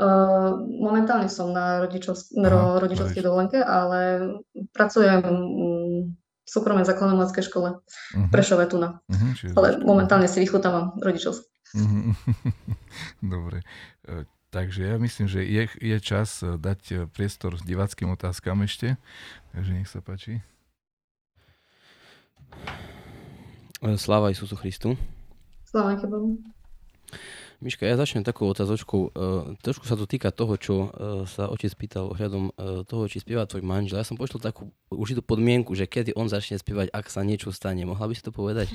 [0.00, 4.32] Uh, momentálne som na rodičovsk- Aha, rodičovskej dovolenke, ale
[4.72, 8.28] pracujem v súkromnej základnej škole uh-huh.
[8.32, 9.04] Prešove tu na.
[9.12, 11.44] Uh-huh, ale momentálne si vychutávam rodičovskú.
[11.76, 12.16] Uh-huh.
[13.34, 13.60] Dobre.
[14.50, 18.96] Takže ja myslím, že je, je čas dať priestor diváckým otázkam ešte.
[19.52, 20.40] Takže nech sa páči.
[23.80, 24.92] Sláva Isusu Christu.
[25.64, 26.36] Sláva Bohu.
[27.60, 29.00] Miška, ja začnem takou otázočkou.
[29.12, 30.88] Uh, trošku sa to týka toho, čo uh,
[31.28, 32.56] sa otec pýtal ohľadom
[32.88, 34.00] toho, či spieva tvoj manžel.
[34.00, 37.84] Ja som počul takú určitú podmienku, že kedy on začne spievať, ak sa niečo stane.
[37.84, 38.72] Mohla by si to povedať?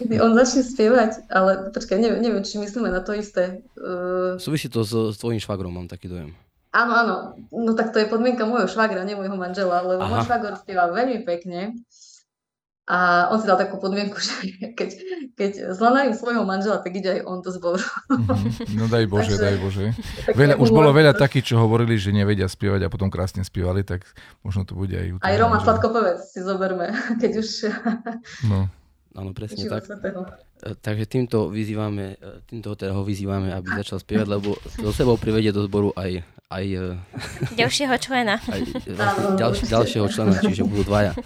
[0.00, 3.60] kedy on začne spievať, ale počkaj, neviem, neviem či myslíme na to isté.
[3.76, 4.40] Uh...
[4.40, 6.32] Súvisí to s, s tvojim švagrom, mám taký dojem.
[6.76, 7.16] Áno, áno.
[7.52, 10.12] No tak to je podmienka môjho švagra, nie môjho manžela, lebo Aha.
[10.12, 11.72] môj švagor spieva veľmi pekne.
[12.86, 14.90] A on si dal takú podmienku, že keď,
[15.34, 17.82] keď zlanajú svojho manžela, tak ide aj on do zboru.
[17.82, 18.78] Mm-hmm.
[18.78, 19.84] No daj Bože, Takže, daj Bože.
[20.38, 24.06] Veľa, už bolo veľa takých, čo hovorili, že nevedia spievať a potom krásne spievali, tak
[24.46, 25.18] možno to bude aj...
[25.18, 27.48] Aj Roman Sladkopovec si zoberme, keď už...
[28.46, 28.70] No.
[29.16, 29.88] Áno, presne tak.
[29.88, 30.28] Svetého.
[30.60, 35.16] E, takže týmto vyzývame, e, týmto teda ho vyzývame, aby začal spievať, lebo so sebou
[35.16, 36.20] privedie do zboru aj,
[36.52, 36.84] aj e,
[37.56, 38.36] ďalšieho člena.
[38.36, 41.16] Aj, vlastne ďalší, ďalšieho člena, čiže budú dvaja.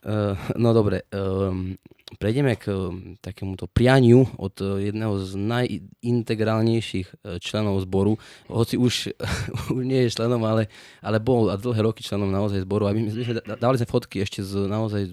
[0.00, 1.76] Uh, no dobre, um,
[2.16, 8.16] prejdeme k um, takémuto prianiu od uh, jedného z najintegrálnejších uh, členov zboru,
[8.48, 9.12] hoci už,
[9.76, 10.72] už nie je členom, ale,
[11.04, 12.88] ale bol a dlhé roky členom naozaj zboru.
[12.88, 15.04] A my, my sme dávali sme fotky ešte z naozaj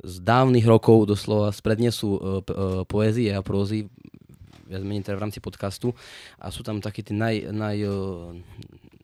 [0.00, 2.16] z dávnych rokov, doslova z prednesu
[2.88, 3.84] poézie a prózy,
[4.64, 5.92] viac menej teda v rámci podcastu.
[6.40, 7.84] A sú tam takí tí naj, naj,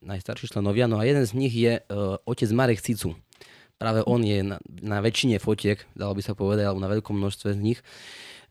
[0.01, 0.89] najstarší členovia.
[0.89, 1.85] No a jeden z nich je
[2.25, 3.13] otec Marek Cicu
[3.77, 7.57] práve on je na, na väčšine fotiek, dalo by sa povedať, alebo na veľkom množstve
[7.57, 7.81] z nich.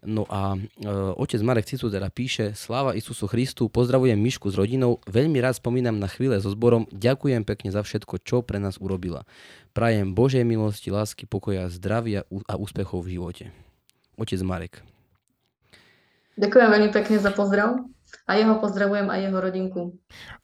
[0.06, 0.86] No a e,
[1.18, 5.98] otec Marek Cicu teda píše Sláva Isusu Christu, pozdravujem Mišku s rodinou, veľmi rád spomínam
[5.98, 9.26] na chvíle so zborom, ďakujem pekne za všetko, čo pre nás urobila.
[9.74, 13.46] Prajem Božej milosti, lásky, pokoja, zdravia a úspechov v živote.
[14.16, 14.86] Otec Marek.
[16.38, 17.95] Ďakujem veľmi pekne za pozdrav.
[18.24, 19.82] A jeho pozdravujem a jeho rodinku.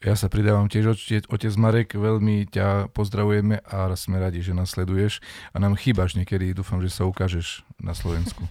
[0.03, 0.91] Ja sa pridávam tiež,
[1.25, 5.23] otec Marek, veľmi ťa pozdravujeme a sme radi, že nás sleduješ
[5.55, 8.45] a nám chýbaš niekedy, dúfam, že sa ukážeš na Slovensku.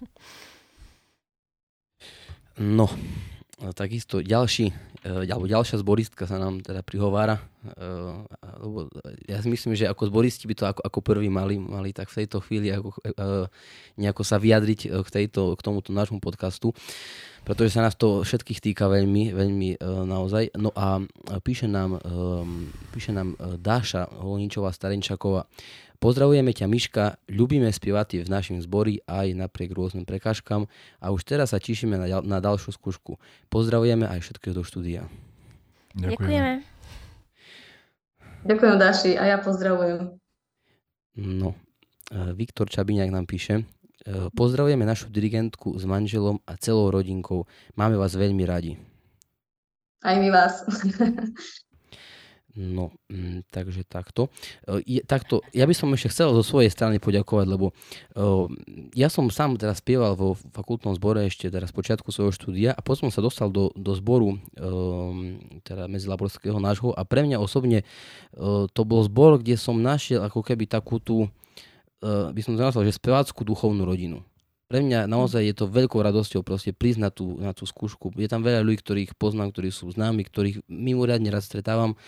[2.60, 2.90] No,
[3.76, 4.72] takisto ďalší,
[5.04, 7.36] e, alebo ďalšia zboristka sa nám teda prihovára.
[7.36, 7.76] E,
[9.28, 12.24] ja si myslím, že ako zboristi by to ako, ako prvý mali, mali tak v
[12.24, 13.12] tejto chvíli ako, e,
[14.00, 16.72] nejako sa vyjadriť k, tejto, k tomuto nášmu podcastu
[17.40, 20.61] pretože sa nás to všetkých týka veľmi, veľmi naozaj.
[20.61, 21.00] No a
[21.40, 21.96] píše nám,
[22.92, 25.48] píše nám Dáša Holničová Starenčaková.
[26.01, 30.64] Pozdravujeme ťa Miška, ľubíme spievať v našom zbori aj napriek rôznym prekážkam
[30.96, 33.20] a už teraz sa tešíme na, na ďalšiu skúšku.
[33.53, 35.05] Pozdravujeme aj všetkých do štúdia.
[35.94, 36.64] Ďakujeme.
[38.40, 40.16] Ďakujem Dáši a ja pozdravujem.
[41.20, 41.53] No,
[42.32, 43.68] Viktor Čabiňák nám píše,
[44.01, 47.44] Eh, pozdravujeme našu dirigentku s manželom a celou rodinkou.
[47.76, 48.80] Máme vás veľmi radi.
[50.01, 50.64] Aj my vás.
[52.59, 54.26] No, mm, takže takto.
[54.82, 55.38] Je, takto.
[55.55, 58.51] Ja by som ešte chcel zo svojej strany poďakovať, lebo uh,
[58.90, 63.07] ja som sám teraz spieval vo fakultnom zbore ešte teraz počiatku svojho štúdia a potom
[63.14, 65.14] sa dostal do, do zboru uh,
[65.62, 70.42] teda medzilaborského nášho a pre mňa osobne uh, to bol zbor, kde som našiel ako
[70.42, 71.30] keby takú tú
[72.03, 74.26] uh, by som to nazval, že spevácku duchovnú rodinu.
[74.70, 78.14] Pre mňa naozaj je to veľkou radosťou proste prísť na tú, na tú skúšku.
[78.14, 81.98] Je tam veľa ľudí, ktorých poznám, ktorí sú známi, ktorých mimoriadne raz stretávam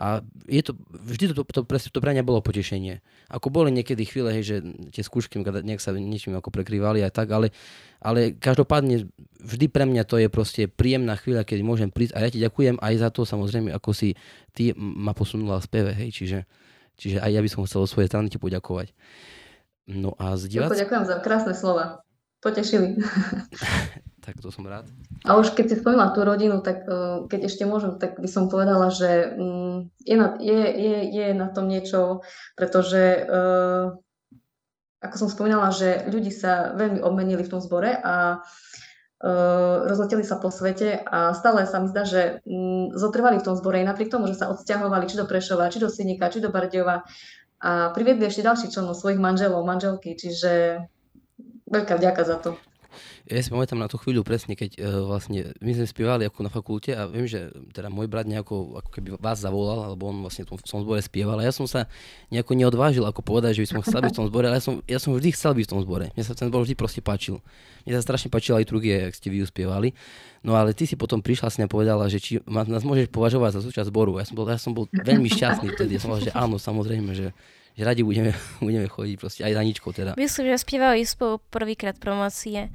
[0.00, 3.04] a je to, vždy to, to, to, to pre mňa bolo potešenie.
[3.28, 4.56] Ako boli niekedy chvíle, hej, že
[4.90, 7.52] tie skúšky nejak sa niečím ako prekrývali a tak, ale,
[8.00, 9.06] ale každopádne
[9.38, 12.80] vždy pre mňa to je proste príjemná chvíľa, keď môžem prísť a ja ti ďakujem
[12.80, 14.16] aj za to samozrejme, ako si
[14.56, 16.38] ty ma posunula v speve, hej, čiže,
[16.96, 18.90] čiže aj ja by som chcel svojej strany ti poďakovať.
[19.86, 20.72] No a z divac...
[20.72, 22.06] Ďakujem za krásne slova.
[22.42, 22.98] Potešili.
[24.26, 24.90] tak to som rád.
[25.22, 28.50] A už keď si spomínala tú rodinu, tak uh, keď ešte môžem, tak by som
[28.50, 32.26] povedala, že um, je, na, je, je, je na tom niečo,
[32.58, 33.94] pretože uh,
[35.02, 40.38] ako som spomínala, že ľudí sa veľmi obmenili v tom zbore a uh, rozleteli sa
[40.42, 44.10] po svete a stále sa mi zdá, že um, zotrvali v tom zbore aj napriek
[44.10, 47.06] tomu, že sa odsťahovali či do Prešova, či do Synika, či do Bardiova
[47.62, 50.82] a priviedli ešte ďalších členov, svojich manželov, manželky, čiže
[51.72, 52.50] veľká vďaka za to.
[53.24, 56.50] Ja si pamätám na tú chvíľu presne, keď uh, vlastne my sme spievali ako na
[56.52, 60.44] fakulte a viem, že teda môj brat nejako ako keby vás zavolal, alebo on vlastne
[60.44, 61.88] v tom zbore spieval a ja som sa
[62.28, 64.74] nejako neodvážil ako povedať, že by som chcel byť v tom zbore, ale ja som,
[64.84, 66.06] ja som vždy chcel byť v tom zbore.
[66.12, 67.40] Mne sa ten zbor vždy proste páčil.
[67.88, 69.94] Mne sa strašne páčila aj trugie, ak ste vy spievali.
[70.42, 73.60] No ale ty si potom prišla si a povedala, že či nás môžeš považovať za
[73.62, 74.18] súčasť zboru.
[74.18, 75.96] Ja som bol, ja som bol veľmi šťastný vtedy.
[75.96, 77.30] Ja som povedal, že áno, samozrejme, že
[77.72, 78.32] že radi budeme,
[78.64, 80.10] budeme chodiť proste aj za ničkou teda.
[80.16, 82.68] Myslím, že spievali spolu prvýkrát promocie.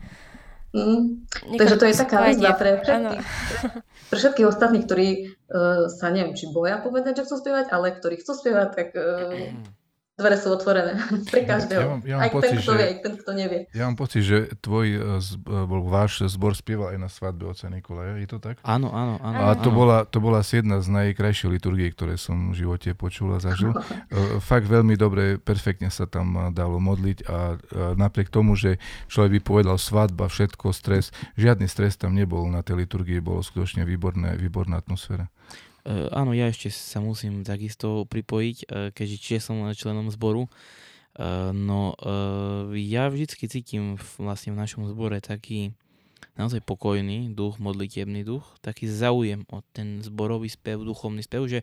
[0.76, 1.26] Mm,
[1.58, 3.24] takže to je taká výzva pre všetkých,
[4.12, 8.20] pre všetkých ostatných, ktorí uh, sa neviem, či boja povedať, že chcú spievať, ale ktorí
[8.20, 9.58] chcú spievať, tak uh,
[10.18, 10.98] dvere sú otvorené
[11.32, 11.82] pre každého.
[11.82, 13.60] Ja mám, ja mám aj pocit, ten, kto že, vie, aj ten, kto nevie.
[13.70, 17.70] Ja mám pocit, že tvoj, e, e, bol váš zbor spieval aj na svadbe oca
[17.70, 18.58] Nikolaja, je to tak?
[18.66, 19.22] Áno, áno.
[19.22, 19.78] áno a to, áno.
[19.78, 23.72] Bola, to bola asi jedna z najkrajších liturgií, ktoré som v živote počul a zažil.
[24.08, 27.60] E, fakt veľmi dobre, perfektne sa tam dalo modliť a
[28.00, 28.80] napriek tomu, že
[29.12, 33.84] človek by povedal svadba, všetko, stres, žiadny stres tam nebol na tej liturgii, bolo skutočne
[33.84, 35.28] výborné, výborná atmosféra.
[35.88, 40.52] Uh, áno, ja ešte sa musím takisto pripojiť, uh, keďže čiže som členom zboru.
[41.16, 41.98] Uh, no
[42.78, 45.74] ja vždycky cítim vlastne v našom zbore taký
[46.38, 51.60] naozaj pokojný duch, modlitebný duch, taký záujem o ten zborový spev, duchovný spev, že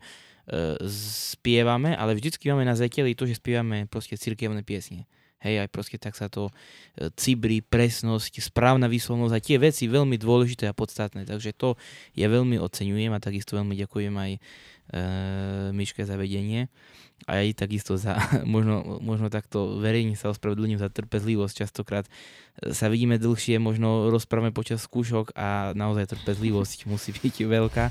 [0.83, 5.07] spievame, ale vždycky máme na zreteli to, že spievame proste cirkevné piesne.
[5.43, 6.49] Hej, aj proste tak sa to
[6.95, 11.27] e, cibri, presnosť, správna výslovnosť a tie veci veľmi dôležité a podstatné.
[11.27, 11.75] Takže to
[12.15, 14.39] ja veľmi oceňujem a takisto veľmi ďakujem aj e,
[15.75, 16.71] Myške za vedenie.
[17.29, 18.15] A aj takisto za,
[18.47, 21.67] možno, možno takto verejne sa ospravedlním za trpezlivosť.
[21.67, 27.85] Častokrát e, sa vidíme dlhšie, možno rozprávame počas skúšok a naozaj trpezlivosť musí byť veľká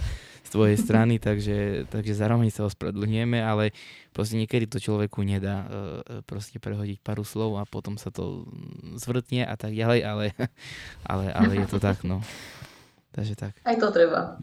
[0.44, 3.72] z tvojej strany, takže, takže zároveň sa ospravedlňujeme, ale
[4.12, 5.72] proste niekedy to človeku nedá e, e,
[6.22, 8.44] proste prehodiť paru slov a potom sa to
[9.00, 10.24] zvrtne a tak ďalej, ale,
[11.10, 12.20] ale, ale je to tak, no.
[13.16, 13.52] Takže tak.
[13.64, 14.36] Aj to treba.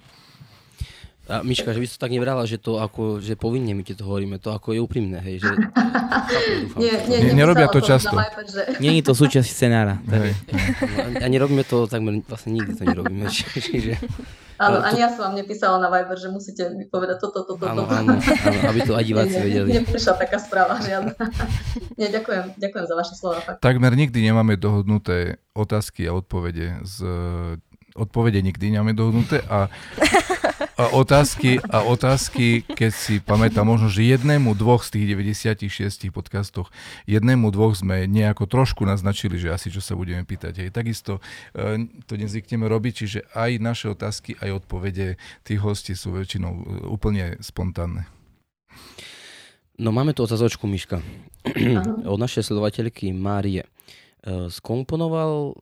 [1.29, 3.93] A Miška, že by si to tak nebrala, že to ako, že povinne my ti
[3.93, 5.53] to hovoríme, to ako je úprimné, hej, že...
[6.81, 8.17] nie, nie, nie, nerobia to často.
[8.49, 8.81] že...
[8.81, 10.01] Je to súčasť scenára.
[10.03, 10.17] No,
[11.21, 14.01] a nerobíme to takmer, vlastne nikdy to nerobíme, čiže...
[14.61, 14.85] Áno, to...
[14.85, 17.65] ani ja som vám nepísala na Viber, že musíte mi povedať toto, toto, toto.
[17.65, 19.81] Áno, áno, áno, aby to aj diváci vedeli.
[19.81, 21.17] Neprišla taká správa žiadna.
[21.99, 23.41] Nie, ďakujem, ďakujem za vaše slova.
[23.41, 23.57] Fakt.
[23.65, 26.97] Takmer nikdy nemáme dohodnuté otázky a odpovede z
[27.91, 29.67] odpovede nikdy nemáme dohodnuté a,
[30.81, 36.73] a, otázky, a otázky, keď si pamätám, možno, že jednému, dvoch z tých 96 podcastoch,
[37.05, 40.65] jednému, dvoch sme nejako trošku naznačili, že asi čo sa budeme pýtať.
[40.65, 40.69] Hej.
[40.73, 41.21] Takisto
[41.53, 46.61] e, to nezvykneme robiť, čiže aj naše otázky, aj odpovede tých hostí sú väčšinou e,
[46.89, 48.09] úplne spontánne.
[49.77, 51.05] No máme tu otázočku, Miška.
[52.09, 53.69] Od našej sledovateľky Márie.
[54.25, 55.53] E, skomponoval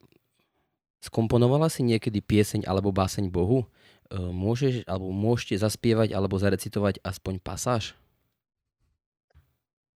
[1.00, 3.64] Skomponovala si niekedy pieseň alebo báseň Bohu?
[4.10, 7.94] E, môžeš alebo môžete zaspievať alebo zarecitovať aspoň pasáž?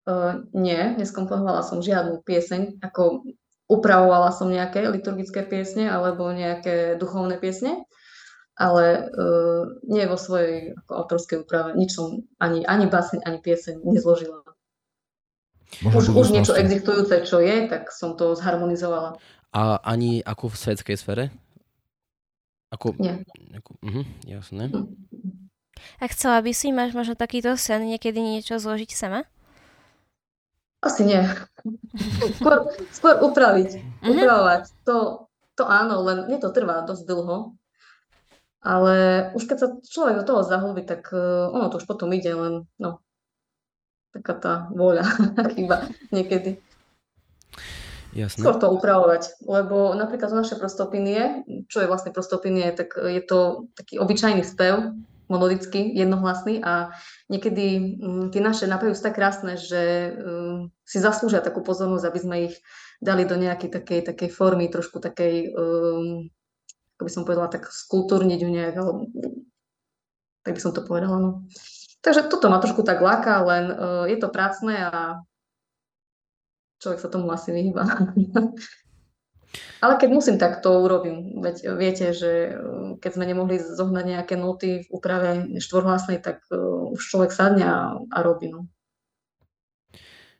[0.04, 3.24] Uh, nie, neskomponovala som žiadnu pieseň, ako
[3.72, 7.88] upravovala som nejaké liturgické piesne alebo nejaké duchovné piesne,
[8.52, 11.80] ale uh, nie vo svojej ako autorskej úprave.
[11.80, 14.44] Nič som ani, ani báseň, ani pieseň nezložila.
[15.88, 19.16] už, už niečo existujúce, čo je, tak som to zharmonizovala.
[19.56, 21.32] A ani ako v svetskej sfere?
[22.74, 23.22] Ako, Nie.
[23.54, 24.74] Ako, uh-huh, jasné.
[26.02, 29.30] A chcela by si, máš možno takýto sen, niekedy niečo zložiť sama?
[30.82, 31.22] Asi nie.
[32.42, 34.10] skôr, skôr upraviť, uh-huh.
[34.10, 34.64] upravovať.
[34.90, 37.54] To, to áno, len mne to trvá dosť dlho.
[38.64, 38.96] Ale
[39.36, 42.64] už keď sa človek do toho zahlbí, tak uh, ono to už potom ide, len
[42.80, 43.04] no,
[44.16, 45.04] taká tá vôľa
[45.54, 46.58] chyba niekedy.
[48.14, 48.46] Jasne.
[48.46, 53.70] skôr to upravovať, lebo napríklad to naše prostopinie, čo je vlastne prostopinie, tak je to
[53.74, 54.94] taký obyčajný spev,
[55.34, 56.94] monodický, jednohlasný a
[57.32, 62.20] niekedy um, tie naše napevy sú tak krásne, že um, si zaslúžia takú pozornosť, aby
[62.20, 62.56] sme ich
[63.02, 66.30] dali do nejakej takej, takej formy, trošku takej, um,
[66.96, 69.10] ako by som povedala, tak skultúrniť ju nejak, alebo
[70.44, 71.18] tak by som to povedala.
[71.18, 71.30] No.
[72.04, 75.24] Takže toto ma trošku tak láka, len uh, je to prácne a
[76.84, 77.88] človek sa tomu asi vyhýba.
[79.84, 81.40] Ale keď musím, tak to urobím.
[81.40, 86.92] Veď viete, že uh, keď sme nemohli zohnať nejaké noty v úprave štvorhlasnej, tak uh,
[86.92, 88.50] už človek sadne a, a robí.
[88.50, 88.66] No.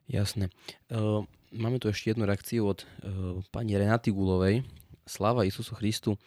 [0.10, 0.50] Jasné.
[0.90, 1.24] Uh,
[1.54, 4.66] máme tu ešte jednu reakciu od uh, pani Renaty Gulovej.
[5.06, 6.18] Sláva Isusu Christu.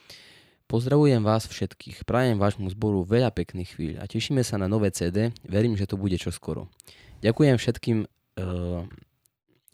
[0.66, 2.02] Pozdravujem vás všetkých.
[2.02, 5.30] Prajem vášmu zboru veľa pekných chvíľ a tešíme sa na nové CD.
[5.46, 6.66] Verím, že to bude čoskoro.
[7.22, 8.82] Ďakujem všetkým uh,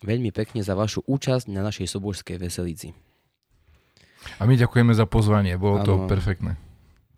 [0.03, 2.94] veľmi pekne za vašu účasť na našej sobožskej veselici.
[4.38, 5.86] A my ďakujeme za pozvanie, bolo ano.
[5.86, 6.55] to perfektné.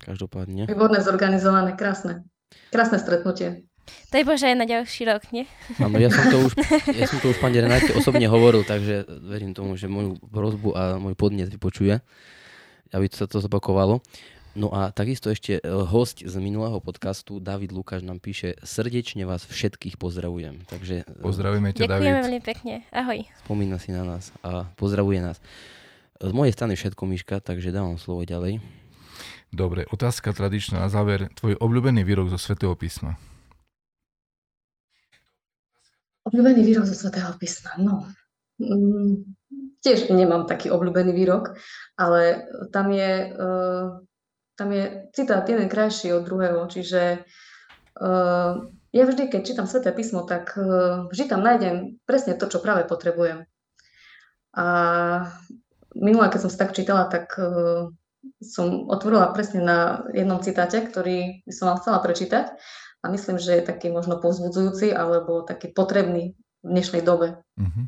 [0.01, 0.69] Každopádne.
[0.69, 2.25] Výborné zorganizované, krásne.
[2.73, 3.65] Krásne stretnutie.
[4.09, 5.45] Daj Bože aj na ďalší rok, nie?
[5.77, 6.53] Áno, ja som to už,
[7.01, 10.97] ja som to už pani Renáte osobne hovoril, takže verím tomu, že moju prozbu a
[10.97, 12.01] môj podnet vypočuje,
[12.97, 14.01] aby sa to zopakovalo.
[14.55, 19.43] No a takisto ešte e, host z minulého podcastu, David Lukáš, nám píše srdečne vás
[19.51, 20.63] všetkých pozdravujem.
[20.71, 22.87] Takže, e, Pozdravujeme ťa, Ďakujeme veľmi pekne.
[22.95, 23.27] Ahoj.
[23.43, 25.43] Spomína si na nás a pozdravuje nás.
[26.23, 28.63] Z mojej strany všetko, Miška, takže dávam slovo ďalej.
[29.51, 31.35] Dobre, otázka tradičná na záver.
[31.35, 33.19] Tvoj obľúbený výrok zo Svetého písma?
[36.31, 38.07] Obľúbený výrok zo Svetého písma, no.
[38.63, 39.35] Mm,
[39.83, 41.59] tiež nemám taký obľúbený výrok,
[41.99, 43.35] ale tam je...
[43.35, 43.99] Uh,
[44.55, 47.19] tam je citát jeden krajší od druhého, čiže
[48.01, 48.55] uh,
[48.95, 52.87] ja vždy, keď čítam Sveté písmo, tak uh, vždy tam nájdem presne to, čo práve
[52.87, 53.47] potrebujem.
[54.55, 54.67] A
[55.99, 57.91] minule, keď som si tak čítala, tak uh,
[58.41, 62.47] som otvorila presne na jednom citáte, ktorý by som vám chcela prečítať
[63.05, 67.45] a myslím, že je taký možno povzbudzujúci alebo taký potrebný v dnešnej dobe.
[67.61, 67.85] Mm-hmm.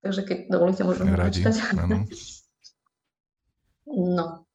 [0.00, 1.74] Takže keď dovolíte, môžem ho prečítať.
[4.16, 4.46] no.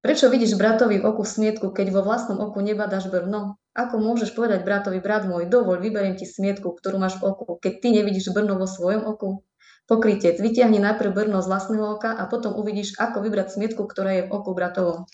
[0.00, 3.60] Prečo vidíš bratovi v oku smietku, keď vo vlastnom oku nebadáš brno?
[3.76, 7.72] Ako môžeš povedať bratovi, brat môj, dovoľ, vyberiem ti smietku, ktorú máš v oku, keď
[7.84, 9.44] ty nevidíš brno vo svojom oku?
[9.84, 14.22] Pokrytec, vytiahni najprv brno z vlastného oka a potom uvidíš, ako vybrať smietku, ktorá je
[14.24, 15.04] v oku bratovom.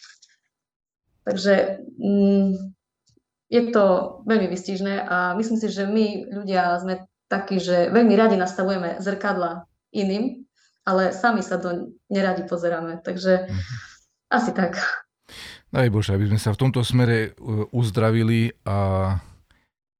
[1.27, 2.51] Takže mm,
[3.51, 3.85] je to
[4.23, 9.67] veľmi vystižné a myslím si, že my ľudia sme takí, že veľmi radi nastavujeme zrkadla
[9.91, 10.47] iným,
[10.87, 13.03] ale sami sa to neradi pozeráme.
[13.03, 13.96] Takže mm-hmm
[14.31, 14.79] asi tak.
[15.75, 17.31] Daj Bože, aby sme sa v tomto smere e,
[17.75, 19.19] uzdravili a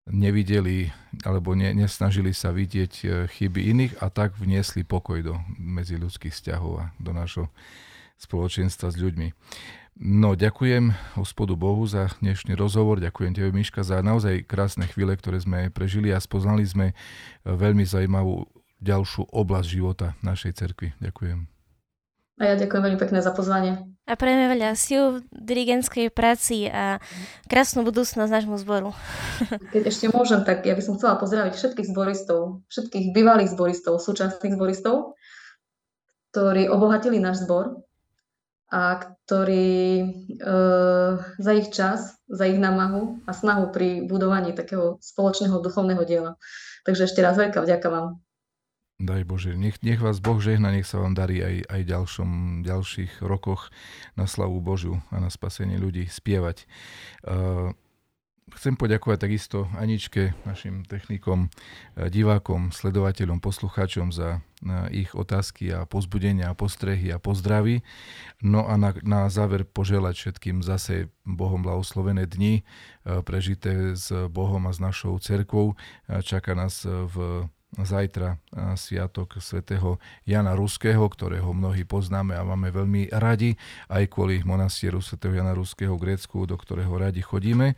[0.07, 0.95] nevideli
[1.27, 6.73] alebo ne, nesnažili sa vidieť e, chyby iných a tak vniesli pokoj do medziľudských vzťahov
[6.79, 7.51] a do nášho
[8.17, 9.29] spoločenstva s ľuďmi.
[9.97, 15.41] No, ďakujem hospodu Bohu za dnešný rozhovor, ďakujem tebe Miška za naozaj krásne chvíle, ktoré
[15.41, 16.95] sme prežili a spoznali sme e,
[17.43, 18.47] veľmi zaujímavú
[18.79, 20.95] ďalšiu oblasť života našej cerkvy.
[21.03, 21.49] Ďakujem.
[22.37, 23.96] A ja ďakujem veľmi pekne za pozvanie.
[24.07, 27.03] A prejme veľa síl dirigentskej práci a
[27.51, 28.95] krásnu budúcnosť nášmu zboru.
[29.75, 34.55] Keď ešte môžem, tak ja by som chcela pozdraviť všetkých zboristov, všetkých bývalých zboristov, súčasných
[34.55, 35.19] zboristov,
[36.31, 37.83] ktorí obohatili náš zbor
[38.71, 40.07] a ktorí e,
[41.39, 46.33] za ich čas, za ich námahu a snahu pri budovaní takého spoločného duchovného diela.
[46.87, 48.26] Takže ešte raz veľká vďaka vám.
[48.97, 52.31] Daj Bože, nech, nech vás Boh žehna, nech sa vám darí aj, aj ďalšom,
[52.65, 53.69] ďalších rokoch
[54.17, 56.65] na slavu Božiu a na spasenie ľudí spievať.
[57.21, 57.77] Uh,
[58.57, 61.53] chcem poďakovať takisto Aničke, našim technikom,
[61.99, 64.41] divákom, sledovateľom, poslucháčom za
[64.89, 67.85] ich otázky a pozbudenia, a postrehy a pozdravy.
[68.41, 72.65] No a na, na záver poželať všetkým zase Bohom blahoslovené dni,
[73.29, 75.77] prežité s Bohom a s našou cerkvou.
[76.09, 78.41] Čaká nás v zajtra
[78.79, 83.59] sviatok svätého Jana Ruského, ktorého mnohí poznáme a máme veľmi radi,
[83.93, 87.77] aj kvôli monastieru svätého Jana Ruského v Grécku, do ktorého radi chodíme.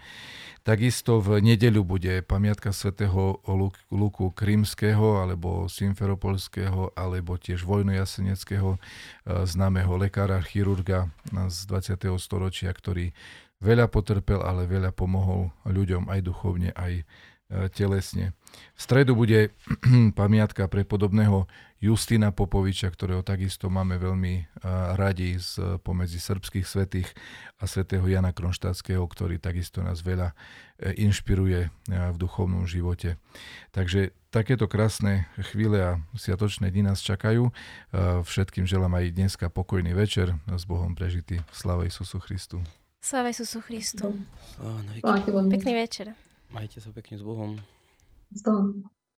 [0.63, 3.41] Takisto v nedeľu bude pamiatka svätého
[3.89, 8.77] Luku Krímskeho alebo Simferopolského alebo tiež vojnojaseneckého
[9.25, 12.13] známeho lekára, chirurga z 20.
[12.21, 13.17] storočia, ktorý
[13.59, 17.28] veľa potrpel, ale veľa pomohol ľuďom aj duchovne, aj E,
[17.73, 18.37] telesne.
[18.77, 19.51] V stredu bude
[20.21, 24.43] pamiatka pre podobného Justina Popoviča, ktorého takisto máme veľmi e,
[24.99, 27.09] radi z pomedzi srbských svetých
[27.63, 30.35] a svätého Jana Kronštátskeho, ktorý takisto nás veľa e,
[31.07, 33.15] inšpiruje v duchovnom živote.
[33.71, 37.49] Takže takéto krásne chvíle a sviatočné dni nás čakajú.
[38.27, 41.41] Všetkým želám aj dneska pokojný večer s Bohom prežitý.
[41.55, 42.61] Sláva Isusu Christu.
[43.01, 44.13] Sláva Isusu Christu.
[45.49, 46.13] Pekný večer.
[46.53, 47.61] Majte sa pekne s Bohom.
[48.33, 48.85] S Bohom.